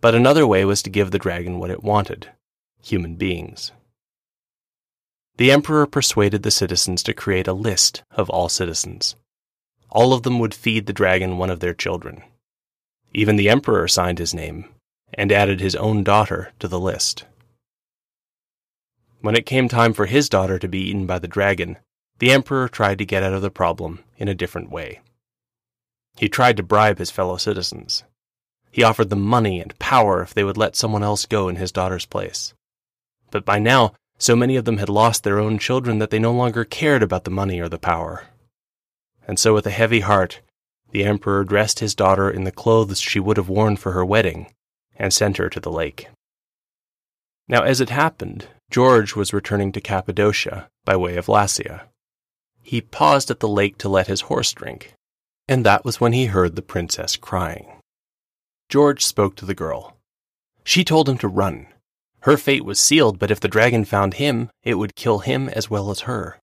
But 0.01 0.15
another 0.15 0.45
way 0.45 0.65
was 0.65 0.81
to 0.81 0.89
give 0.89 1.11
the 1.11 1.19
dragon 1.19 1.59
what 1.59 1.69
it 1.69 1.83
wanted 1.83 2.29
human 2.81 3.15
beings. 3.15 3.71
The 5.37 5.51
emperor 5.51 5.85
persuaded 5.85 6.43
the 6.43 6.51
citizens 6.51 7.03
to 7.03 7.13
create 7.13 7.47
a 7.47 7.53
list 7.53 8.03
of 8.11 8.29
all 8.29 8.49
citizens. 8.49 9.15
All 9.89 10.13
of 10.13 10.23
them 10.23 10.39
would 10.39 10.53
feed 10.53 10.85
the 10.85 10.93
dragon 10.93 11.37
one 11.37 11.49
of 11.49 11.59
their 11.59 11.73
children. 11.73 12.23
Even 13.13 13.35
the 13.35 13.49
emperor 13.49 13.87
signed 13.87 14.19
his 14.19 14.33
name 14.33 14.69
and 15.13 15.31
added 15.31 15.59
his 15.59 15.75
own 15.75 16.03
daughter 16.03 16.53
to 16.59 16.67
the 16.67 16.79
list. 16.79 17.25
When 19.21 19.35
it 19.35 19.45
came 19.45 19.67
time 19.67 19.93
for 19.93 20.05
his 20.05 20.29
daughter 20.29 20.57
to 20.59 20.67
be 20.67 20.89
eaten 20.89 21.05
by 21.05 21.19
the 21.19 21.27
dragon, 21.27 21.77
the 22.19 22.31
emperor 22.31 22.67
tried 22.67 22.97
to 22.97 23.05
get 23.05 23.23
out 23.23 23.33
of 23.33 23.41
the 23.41 23.51
problem 23.51 24.03
in 24.17 24.27
a 24.27 24.35
different 24.35 24.71
way. 24.71 25.01
He 26.17 26.29
tried 26.29 26.57
to 26.57 26.63
bribe 26.63 26.97
his 26.97 27.11
fellow 27.11 27.37
citizens. 27.37 28.03
He 28.71 28.83
offered 28.83 29.09
them 29.09 29.21
money 29.21 29.61
and 29.61 29.77
power 29.79 30.21
if 30.21 30.33
they 30.33 30.43
would 30.43 30.57
let 30.57 30.75
someone 30.75 31.03
else 31.03 31.25
go 31.25 31.47
in 31.47 31.55
his 31.55 31.71
daughter's 31.71 32.05
place. 32.05 32.53
But 33.31 33.45
by 33.45 33.59
now, 33.59 33.93
so 34.17 34.35
many 34.35 34.55
of 34.55 34.65
them 34.65 34.77
had 34.77 34.89
lost 34.89 35.23
their 35.23 35.39
own 35.39 35.59
children 35.59 35.99
that 35.99 36.09
they 36.09 36.19
no 36.19 36.31
longer 36.31 36.63
cared 36.63 37.03
about 37.03 37.23
the 37.23 37.31
money 37.31 37.59
or 37.59 37.69
the 37.69 37.77
power. 37.77 38.25
And 39.27 39.37
so, 39.37 39.53
with 39.53 39.67
a 39.67 39.71
heavy 39.71 39.99
heart, 39.99 40.41
the 40.91 41.03
emperor 41.03 41.43
dressed 41.43 41.79
his 41.79 41.93
daughter 41.93 42.29
in 42.29 42.45
the 42.45 42.51
clothes 42.51 42.99
she 42.99 43.19
would 43.19 43.37
have 43.37 43.49
worn 43.49 43.77
for 43.77 43.91
her 43.91 44.05
wedding 44.05 44.47
and 44.95 45.13
sent 45.13 45.37
her 45.37 45.49
to 45.49 45.59
the 45.59 45.71
lake. 45.71 46.07
Now, 47.47 47.61
as 47.61 47.79
it 47.79 47.89
happened, 47.89 48.47
George 48.71 49.15
was 49.15 49.33
returning 49.33 49.71
to 49.73 49.81
Cappadocia 49.81 50.67
by 50.83 50.95
way 50.95 51.15
of 51.15 51.27
Lassia. 51.27 51.83
He 52.61 52.81
paused 52.81 53.29
at 53.29 53.39
the 53.39 53.47
lake 53.47 53.77
to 53.79 53.89
let 53.89 54.07
his 54.07 54.21
horse 54.21 54.51
drink, 54.51 54.93
and 55.47 55.65
that 55.65 55.85
was 55.85 55.99
when 55.99 56.13
he 56.13 56.25
heard 56.25 56.55
the 56.55 56.61
princess 56.61 57.15
crying. 57.15 57.67
George 58.69 59.05
spoke 59.05 59.35
to 59.37 59.45
the 59.45 59.55
girl. 59.55 59.97
She 60.63 60.83
told 60.83 61.07
him 61.07 61.17
to 61.19 61.27
run. 61.27 61.67
Her 62.21 62.35
fate 62.35 62.65
was 62.65 62.79
sealed, 62.79 63.19
but 63.19 63.31
if 63.31 63.39
the 63.39 63.47
dragon 63.47 63.85
found 63.85 64.15
him, 64.15 64.49
it 64.63 64.75
would 64.75 64.95
kill 64.95 65.19
him 65.19 65.47
as 65.49 65.69
well 65.69 65.89
as 65.89 66.01
her. 66.01 66.39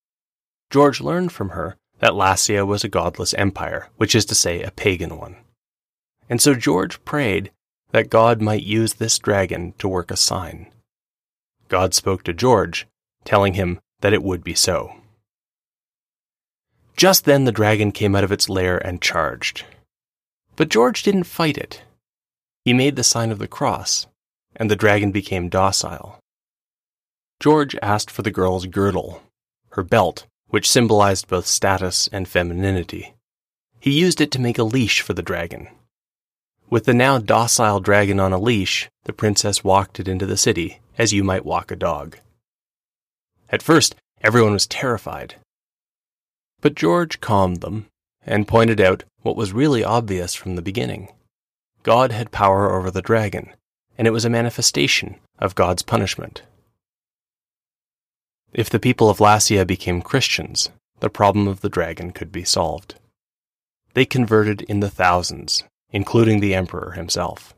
George 0.71 1.01
learned 1.01 1.33
from 1.33 1.51
her 1.51 1.77
that 1.99 2.15
Lassia 2.15 2.67
was 2.67 2.85
a 2.85 2.89
godless 2.89 3.35
empire, 3.35 3.89
which 3.97 4.15
is 4.15 4.25
to 4.27 4.35
say, 4.35 4.63
a 4.63 4.71
pagan 4.71 5.19
one. 5.19 5.37
And 6.29 6.41
so 6.41 6.55
George 6.55 7.05
prayed 7.05 7.51
that 7.91 8.11
God 8.11 8.41
might 8.41 8.63
use 8.63 8.95
this 8.95 9.19
dragon 9.19 9.75
to 9.79 9.89
work 9.89 10.11
a 10.11 10.17
sign. 10.17 10.67
God 11.69 11.95
spoke 11.95 12.25
to 12.25 12.33
George, 12.33 12.87
telling 13.25 13.55
him 13.55 13.79
that 14.01 14.13
it 14.13 14.23
would 14.23 14.43
be 14.43 14.55
so. 14.55 14.95
Just 16.97 17.25
then 17.25 17.45
the 17.45 17.53
dragon 17.53 17.91
came 17.93 18.15
out 18.15 18.25
of 18.25 18.33
its 18.33 18.49
lair 18.49 18.79
and 18.79 19.03
charged. 19.03 19.65
But 20.57 20.69
George 20.69 21.03
didn't 21.03 21.25
fight 21.25 21.59
it. 21.59 21.83
He 22.65 22.73
made 22.73 22.97
the 22.97 23.05
sign 23.05 23.31
of 23.33 23.39
the 23.39 23.49
cross, 23.49 24.07
and 24.55 24.71
the 24.71 24.77
dragon 24.77 25.11
became 25.11 25.49
docile. 25.49 26.19
George 27.41 27.77
asked 27.83 28.11
for 28.11 28.23
the 28.23 28.31
girl's 28.31 28.67
girdle, 28.67 29.23
her 29.71 29.83
belt, 29.83 30.27
which 30.49 30.71
symbolized 30.71 31.27
both 31.27 31.47
status 31.47 32.09
and 32.13 32.29
femininity. 32.29 33.15
He 33.81 33.91
used 33.91 34.21
it 34.21 34.31
to 34.31 34.41
make 34.41 34.57
a 34.57 34.63
leash 34.63 35.01
for 35.01 35.13
the 35.15 35.23
dragon. 35.23 35.69
With 36.71 36.85
the 36.85 36.95
now 36.95 37.19
docile 37.19 37.81
dragon 37.81 38.21
on 38.21 38.33
a 38.33 38.39
leash, 38.39 38.89
the 39.03 39.13
princess 39.13 39.65
walked 39.65 40.01
it 40.01 40.09
into 40.09 40.27
the 40.27 40.37
city, 40.37 40.81
as 40.97 41.13
you 41.13 41.25
might 41.25 41.45
walk 41.45 41.71
a 41.71 41.77
dog. 41.77 42.19
At 43.51 43.63
first, 43.63 43.97
everyone 44.23 44.53
was 44.53 44.67
terrified. 44.67 45.35
But 46.65 46.77
George 46.77 47.21
calmed 47.21 47.61
them 47.61 47.91
and 48.25 48.49
pointed 48.49 48.81
out 48.81 49.05
what 49.21 49.37
was 49.37 49.53
really 49.53 49.85
obvious 49.85 50.35
from 50.35 50.57
the 50.57 50.63
beginning. 50.63 51.13
God 51.83 52.11
had 52.11 52.33
power 52.33 52.75
over 52.75 52.91
the 52.91 53.03
dragon, 53.03 53.53
and 53.99 54.07
it 54.07 54.13
was 54.13 54.25
a 54.25 54.31
manifestation 54.31 55.17
of 55.39 55.55
God's 55.55 55.83
punishment. 55.83 56.41
If 58.55 58.71
the 58.71 58.81
people 58.81 59.11
of 59.11 59.21
Lassia 59.21 59.67
became 59.67 60.01
Christians, 60.01 60.71
the 61.01 61.11
problem 61.11 61.49
of 61.49 61.61
the 61.61 61.69
dragon 61.69 62.13
could 62.13 62.33
be 62.33 62.45
solved. 62.45 62.95
They 63.93 64.07
converted 64.07 64.63
in 64.63 64.81
the 64.81 64.89
thousands, 64.89 65.65
including 65.91 66.41
the 66.41 66.55
emperor 66.55 66.93
himself. 66.93 67.55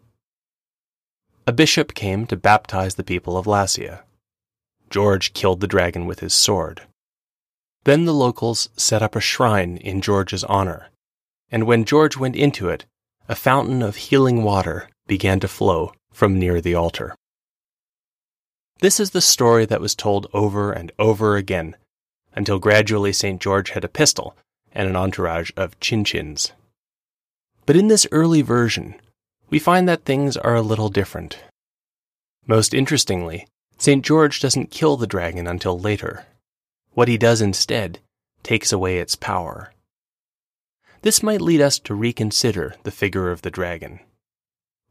A 1.47 1.53
bishop 1.53 1.95
came 1.95 2.27
to 2.27 2.37
baptize 2.37 2.97
the 2.97 3.05
people 3.05 3.39
of 3.39 3.47
Lassia. 3.47 4.03
George 4.91 5.33
killed 5.33 5.61
the 5.61 5.69
dragon 5.69 6.07
with 6.07 6.19
his 6.19 6.35
sword. 6.35 6.83
Then 7.87 8.05
the 8.05 8.13
locals 8.13 8.69
set 8.77 9.01
up 9.01 9.15
a 9.15 9.21
shrine 9.21 9.77
in 9.77 10.01
George's 10.01 10.43
honor, 10.43 10.89
and 11.53 11.69
when 11.69 11.85
George 11.85 12.17
went 12.17 12.35
into 12.35 12.69
it, 12.69 12.85
a 13.29 13.37
fountain 13.37 13.81
of 13.81 13.95
healing 13.95 14.43
water 14.43 14.89
began 15.07 15.39
to 15.39 15.47
flow 15.47 15.93
from 16.11 16.37
near 16.37 16.61
the 16.61 16.75
altar. 16.75 17.15
This 18.81 18.99
is 18.99 19.11
the 19.11 19.21
story 19.21 19.67
that 19.67 19.81
was 19.81 19.95
told 19.95 20.27
over 20.35 20.73
and 20.73 20.91
over 20.99 21.37
again, 21.37 21.77
until 22.35 22.59
gradually 22.59 23.13
St. 23.13 23.41
George 23.41 23.71
had 23.71 23.85
a 23.85 23.89
pistol 23.89 24.37
and 24.73 24.89
an 24.89 24.97
entourage 24.97 25.53
of 25.57 25.79
chin-chins. 25.79 26.51
But 27.67 27.77
in 27.77 27.87
this 27.87 28.05
early 28.11 28.43
version, 28.43 28.97
we 29.49 29.61
find 29.61 29.89
that 29.89 30.05
things 30.05 30.37
are 30.37 30.57
a 30.57 30.61
little 30.61 30.89
different. 30.89 31.39
Most 32.49 32.75
interestingly, 32.75 33.47
St. 33.79 34.05
George 34.05 34.41
doesn't 34.41 34.73
kill 34.73 34.97
the 34.97 35.07
dragon 35.07 35.47
until 35.47 35.79
later. 35.79 36.27
What 36.97 37.09
he 37.09 37.19
does 37.19 37.43
instead 37.43 37.99
takes 38.43 38.73
away 38.73 38.97
its 38.97 39.17
power. 39.17 39.71
This 41.03 41.23
might 41.23 41.43
lead 41.43 41.61
us 41.61 41.79
to 41.81 41.95
reconsider 41.95 42.75
the 42.85 42.91
figure 42.91 43.31
of 43.31 43.43
the 43.43 43.51
dragon. 43.51 44.01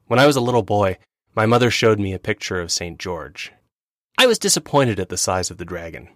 When 0.06 0.20
I 0.20 0.28
was 0.28 0.36
a 0.36 0.42
little 0.42 0.62
boy, 0.62 1.00
my 1.36 1.48
mother 1.48 1.72
showed 1.72 2.00
me 2.00 2.14
a 2.14 2.20
picture 2.20 2.62
of 2.62 2.72
St. 2.72 3.00
George. 3.00 3.54
I 4.20 4.28
was 4.28 4.38
disappointed 4.38 5.00
at 5.00 5.10
the 5.10 5.18
size 5.18 5.50
of 5.50 5.58
the 5.58 5.66
dragon. 5.66 6.10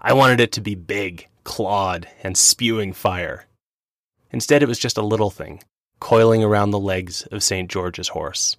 I 0.00 0.12
wanted 0.12 0.38
it 0.38 0.52
to 0.52 0.60
be 0.60 0.76
big, 0.76 1.26
clawed, 1.42 2.06
and 2.22 2.38
spewing 2.38 2.92
fire. 2.92 3.46
Instead, 4.30 4.62
it 4.62 4.68
was 4.68 4.78
just 4.78 4.96
a 4.96 5.02
little 5.02 5.30
thing, 5.30 5.60
coiling 5.98 6.44
around 6.44 6.70
the 6.70 6.78
legs 6.78 7.26
of 7.32 7.42
St. 7.42 7.68
George's 7.68 8.10
horse. 8.10 8.58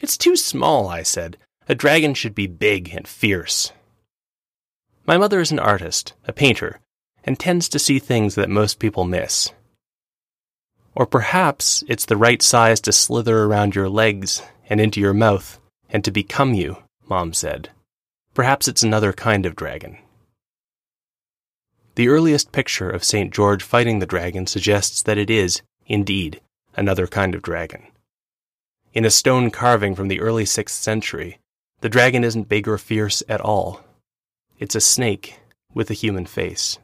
It's 0.00 0.18
too 0.18 0.36
small, 0.36 0.86
I 0.86 1.02
said. 1.02 1.38
A 1.66 1.74
dragon 1.74 2.12
should 2.12 2.34
be 2.34 2.46
big 2.46 2.94
and 2.94 3.08
fierce. 3.08 3.72
My 5.08 5.16
mother 5.16 5.40
is 5.40 5.50
an 5.50 5.58
artist, 5.58 6.12
a 6.26 6.34
painter, 6.34 6.80
and 7.24 7.40
tends 7.40 7.66
to 7.70 7.78
see 7.78 7.98
things 7.98 8.34
that 8.34 8.50
most 8.50 8.78
people 8.78 9.04
miss. 9.04 9.50
Or 10.94 11.06
perhaps 11.06 11.82
it's 11.88 12.04
the 12.04 12.18
right 12.18 12.42
size 12.42 12.78
to 12.82 12.92
slither 12.92 13.44
around 13.44 13.74
your 13.74 13.88
legs 13.88 14.42
and 14.68 14.82
into 14.82 15.00
your 15.00 15.14
mouth 15.14 15.58
and 15.88 16.04
to 16.04 16.10
become 16.10 16.52
you, 16.52 16.82
Mom 17.08 17.32
said. 17.32 17.70
Perhaps 18.34 18.68
it's 18.68 18.82
another 18.82 19.14
kind 19.14 19.46
of 19.46 19.56
dragon. 19.56 19.96
The 21.94 22.08
earliest 22.08 22.52
picture 22.52 22.90
of 22.90 23.02
St. 23.02 23.32
George 23.32 23.62
fighting 23.62 24.00
the 24.00 24.06
dragon 24.06 24.46
suggests 24.46 25.02
that 25.04 25.16
it 25.16 25.30
is, 25.30 25.62
indeed, 25.86 26.42
another 26.76 27.06
kind 27.06 27.34
of 27.34 27.40
dragon. 27.40 27.86
In 28.92 29.06
a 29.06 29.10
stone 29.10 29.50
carving 29.50 29.94
from 29.94 30.08
the 30.08 30.20
early 30.20 30.44
6th 30.44 30.68
century, 30.68 31.38
the 31.80 31.88
dragon 31.88 32.24
isn't 32.24 32.50
big 32.50 32.68
or 32.68 32.76
fierce 32.76 33.22
at 33.26 33.40
all. 33.40 33.87
It's 34.58 34.74
a 34.74 34.80
snake 34.80 35.38
with 35.72 35.90
a 35.90 35.94
human 35.94 36.26
face. 36.26 36.78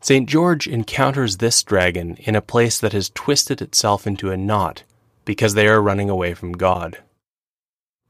St. 0.00 0.28
George 0.28 0.68
encounters 0.68 1.38
this 1.38 1.62
dragon 1.62 2.16
in 2.20 2.36
a 2.36 2.42
place 2.42 2.78
that 2.78 2.92
has 2.92 3.10
twisted 3.14 3.60
itself 3.60 4.06
into 4.06 4.30
a 4.30 4.36
knot 4.36 4.84
because 5.24 5.54
they 5.54 5.66
are 5.66 5.82
running 5.82 6.08
away 6.08 6.34
from 6.34 6.52
God. 6.52 6.98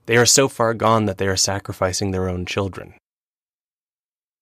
They 0.06 0.16
are 0.16 0.26
so 0.26 0.48
far 0.48 0.74
gone 0.74 1.06
that 1.06 1.18
they 1.18 1.28
are 1.28 1.36
sacrificing 1.36 2.10
their 2.10 2.28
own 2.28 2.44
children. 2.44 2.94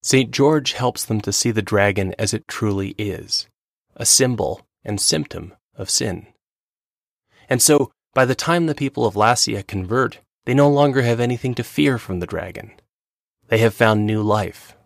St. 0.03 0.33
George 0.33 0.73
helps 0.73 1.05
them 1.05 1.21
to 1.21 1.33
see 1.33 1.53
the 1.53 1.63
dragon 1.63 2.15
as 2.19 2.35
it 2.35 2.49
truly 2.49 2.95
is 2.99 3.47
a 3.95 4.07
symbol 4.07 4.67
and 4.85 5.01
symptom 5.01 5.53
of 5.77 5.91
sin. 5.91 6.27
And 7.49 7.63
so, 7.63 7.93
by 8.15 8.25
the 8.25 8.35
time 8.35 8.67
the 8.67 8.75
people 8.75 9.05
of 9.05 9.15
Lassia 9.15 9.63
convert, 9.63 10.19
they 10.47 10.55
no 10.55 10.69
longer 10.69 11.03
have 11.03 11.21
anything 11.21 11.55
to 11.55 11.63
fear 11.63 11.99
from 11.99 12.19
the 12.19 12.27
dragon. 12.27 12.73
They 13.53 13.59
have 13.59 13.75
found 13.75 14.07
new 14.07 14.23
life. 14.23 14.79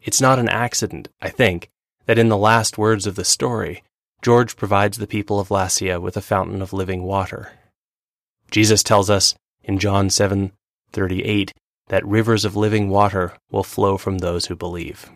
It's 0.00 0.20
not 0.20 0.38
an 0.38 0.48
accident, 0.48 1.08
I 1.20 1.28
think, 1.28 1.70
that 2.06 2.20
in 2.20 2.28
the 2.28 2.36
last 2.36 2.78
words 2.78 3.04
of 3.04 3.16
the 3.16 3.24
story, 3.24 3.82
George 4.22 4.54
provides 4.54 4.98
the 4.98 5.08
people 5.08 5.40
of 5.40 5.50
Lassia 5.50 6.00
with 6.00 6.16
a 6.16 6.20
fountain 6.20 6.62
of 6.62 6.72
living 6.72 7.02
water. 7.02 7.50
Jesus 8.52 8.84
tells 8.84 9.10
us 9.10 9.34
in 9.64 9.80
John 9.80 10.08
7:38 10.08 11.52
that 11.88 12.06
rivers 12.06 12.44
of 12.44 12.54
living 12.54 12.90
water 12.90 13.36
will 13.50 13.64
flow 13.64 13.98
from 13.98 14.18
those 14.18 14.46
who 14.46 14.54
believe. 14.54 15.10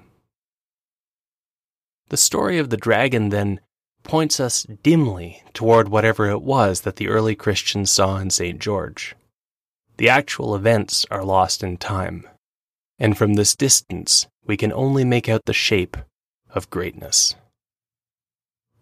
The 2.09 2.17
story 2.17 2.59
of 2.59 2.71
the 2.71 2.77
dragon 2.77 3.29
then 3.29 3.61
points 4.03 4.41
us 4.41 4.65
dimly 4.83 5.45
toward 5.53 5.91
whatever 5.91 6.29
it 6.29 6.43
was 6.43 6.81
that 6.81 6.97
the 6.97 7.07
early 7.07 7.37
Christians 7.37 7.93
saw 7.93 8.17
in 8.17 8.31
St. 8.31 8.59
George. 8.59 9.15
The 9.97 10.09
actual 10.09 10.57
events 10.57 11.07
are 11.09 11.23
lost 11.23 11.63
in 11.63 11.77
time, 11.77 12.29
and 12.99 13.17
from 13.17 13.35
this 13.35 13.57
distance 13.57 14.27
we 14.47 14.57
can 14.57 14.73
only 14.73 15.05
make 15.05 15.29
out 15.29 15.45
the 15.47 15.53
shape 15.53 15.97
of 16.51 16.71
greatness. 16.71 17.35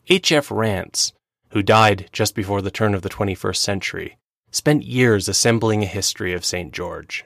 H. 0.09 0.33
F. 0.33 0.51
Rance, 0.51 1.13
who 1.51 1.63
died 1.63 2.09
just 2.13 2.35
before 2.35 2.61
the 2.61 2.71
turn 2.71 2.95
of 2.95 3.03
the 3.03 3.09
21st 3.09 3.57
century, 3.57 4.19
spent 4.51 4.85
years 4.85 5.29
assembling 5.29 5.83
a 5.83 5.87
history 5.87 6.35
of 6.35 6.45
St. 6.45 6.73
George. 6.73 7.25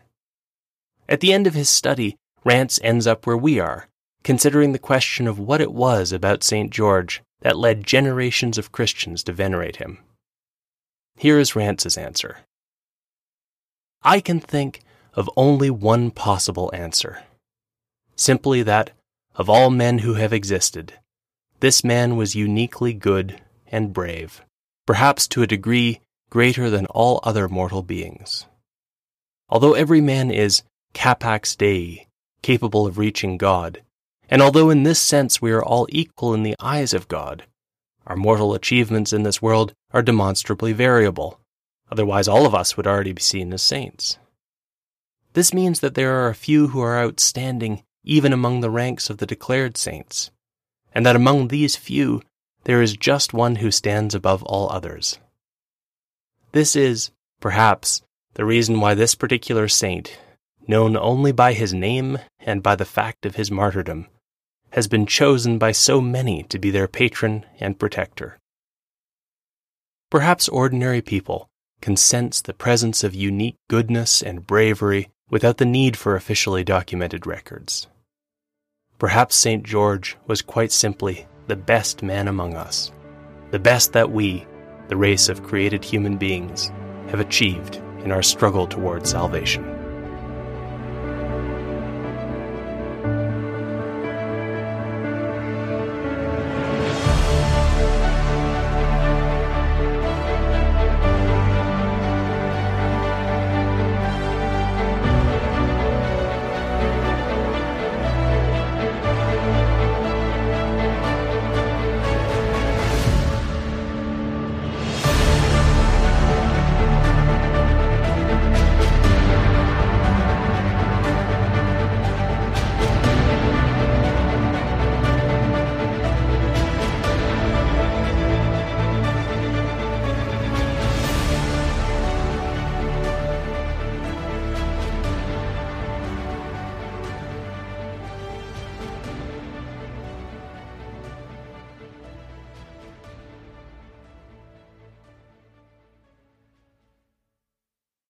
At 1.09 1.21
the 1.21 1.33
end 1.33 1.47
of 1.47 1.55
his 1.55 1.69
study, 1.69 2.17
Rance 2.45 2.79
ends 2.83 3.07
up 3.07 3.27
where 3.27 3.37
we 3.37 3.59
are, 3.59 3.89
considering 4.23 4.73
the 4.73 4.79
question 4.79 5.27
of 5.27 5.39
what 5.39 5.61
it 5.61 5.73
was 5.73 6.13
about 6.13 6.45
St. 6.45 6.71
George 6.71 7.23
that 7.41 7.57
led 7.57 7.85
generations 7.85 8.59
of 8.59 8.73
Christians 8.73 9.23
to 9.25 9.33
venerate 9.33 9.77
him. 9.77 9.99
Here 11.17 11.39
is 11.39 11.57
Rance's 11.57 11.97
answer 11.97 12.39
I 14.03 14.21
can 14.21 14.39
think 14.39 14.81
of 15.17 15.29
only 15.37 15.71
one 15.71 16.13
possible 16.13 16.71
answer 16.73 17.25
simply 18.17 18.63
that, 18.63 18.91
of 19.35 19.49
all 19.49 19.71
men 19.71 19.99
who 19.99 20.15
have 20.15 20.33
existed, 20.33 20.95
this 21.61 21.85
man 21.85 22.17
was 22.17 22.35
uniquely 22.35 22.93
good 22.93 23.41
and 23.67 23.93
brave, 23.93 24.43
perhaps 24.87 25.29
to 25.29 25.43
a 25.43 25.47
degree 25.47 26.01
greater 26.31 26.69
than 26.71 26.87
all 26.87 27.21
other 27.23 27.49
mortal 27.49 27.83
beings. 27.83 28.47
Although 29.49 29.75
every 29.75 30.01
man 30.01 30.31
is 30.31 30.63
capax 30.95 31.57
Dei, 31.57 32.07
capable 32.43 32.87
of 32.87 32.99
reaching 32.99 33.37
God, 33.37 33.83
and 34.29 34.43
although 34.43 34.71
in 34.71 34.83
this 34.83 35.01
sense 35.01 35.41
we 35.41 35.53
are 35.53 35.63
all 35.63 35.87
equal 35.91 36.35
in 36.35 36.43
the 36.43 36.57
eyes 36.59 36.93
of 36.93 37.09
God, 37.09 37.45
our 38.07 38.17
mortal 38.17 38.55
achievements 38.55 39.13
in 39.13 39.23
this 39.23 39.43
world 39.43 39.73
are 39.93 40.03
demonstrably 40.03 40.73
variable, 40.73 41.41
otherwise 41.91 42.29
all 42.29 42.47
of 42.47 42.55
us 42.55 42.77
would 42.77 42.87
already 42.87 43.13
be 43.13 43.23
seen 43.23 43.53
as 43.53 43.63
saints. 43.63 44.19
This 45.37 45.53
means 45.53 45.81
that 45.81 45.95
there 45.95 46.15
are 46.15 46.31
a 46.31 46.35
few 46.35 46.69
who 46.69 46.81
are 46.81 46.99
outstanding 46.99 47.83
even 48.03 48.33
among 48.33 48.63
the 48.63 48.71
ranks 48.71 49.11
of 49.11 49.19
the 49.19 49.27
declared 49.27 49.77
saints, 49.77 50.31
and 50.95 51.05
that 51.05 51.15
among 51.15 51.49
these 51.49 51.77
few 51.77 52.23
there 52.65 52.81
is 52.81 52.97
just 52.97 53.35
one 53.35 53.57
who 53.57 53.71
stands 53.71 54.15
above 54.15 54.43
all 54.45 54.73
others. 54.73 55.19
This 56.53 56.75
is, 56.75 57.11
perhaps, 57.39 58.01
the 58.33 58.47
reason 58.47 58.81
why 58.81 58.95
this 58.95 59.15
particular 59.15 59.69
saint, 59.69 60.19
known 60.67 60.97
only 60.97 61.33
by 61.33 61.53
his 61.53 61.75
name 61.75 62.19
and 62.41 62.63
by 62.63 62.75
the 62.75 62.87
fact 62.87 63.27
of 63.27 63.37
his 63.37 63.51
martyrdom, 63.51 64.07
has 64.71 64.89
been 64.89 65.05
chosen 65.05 65.59
by 65.59 65.71
so 65.71 66.01
many 66.01 66.45
to 66.45 66.59
be 66.59 66.71
their 66.71 66.89
patron 66.89 67.45
and 67.61 67.79
protector. 67.79 68.39
Perhaps 70.09 70.49
ordinary 70.49 71.03
people 71.03 71.51
can 71.83 71.95
sense 71.95 72.41
the 72.41 72.55
presence 72.55 73.05
of 73.05 73.15
unique 73.15 73.57
goodness 73.69 74.23
and 74.23 74.47
bravery 74.47 75.11
without 75.31 75.59
the 75.59 75.67
need 75.67 75.97
for 75.97 76.17
officially 76.17 76.65
documented 76.65 77.27
records. 77.27 77.87
Perhaps 78.99 79.37
St. 79.37 79.63
George 79.63 80.17
was 80.27 80.41
quite 80.41 80.73
simply 80.73 81.27
the 81.49 81.57
best 81.57 82.03
man 82.03 82.29
among 82.29 82.55
us, 82.55 82.91
the 83.51 83.59
best 83.59 83.93
that 83.93 84.11
we, 84.11 84.47
the 84.89 84.97
race 84.97 85.29
of 85.29 85.43
created 85.43 85.85
human 85.85 86.17
beings, 86.17 86.73
have 87.09 87.21
achieved 87.21 87.77
in 88.05 88.13
our 88.13 88.23
struggle 88.23 88.67
toward 88.67 89.07
salvation. 89.07 89.76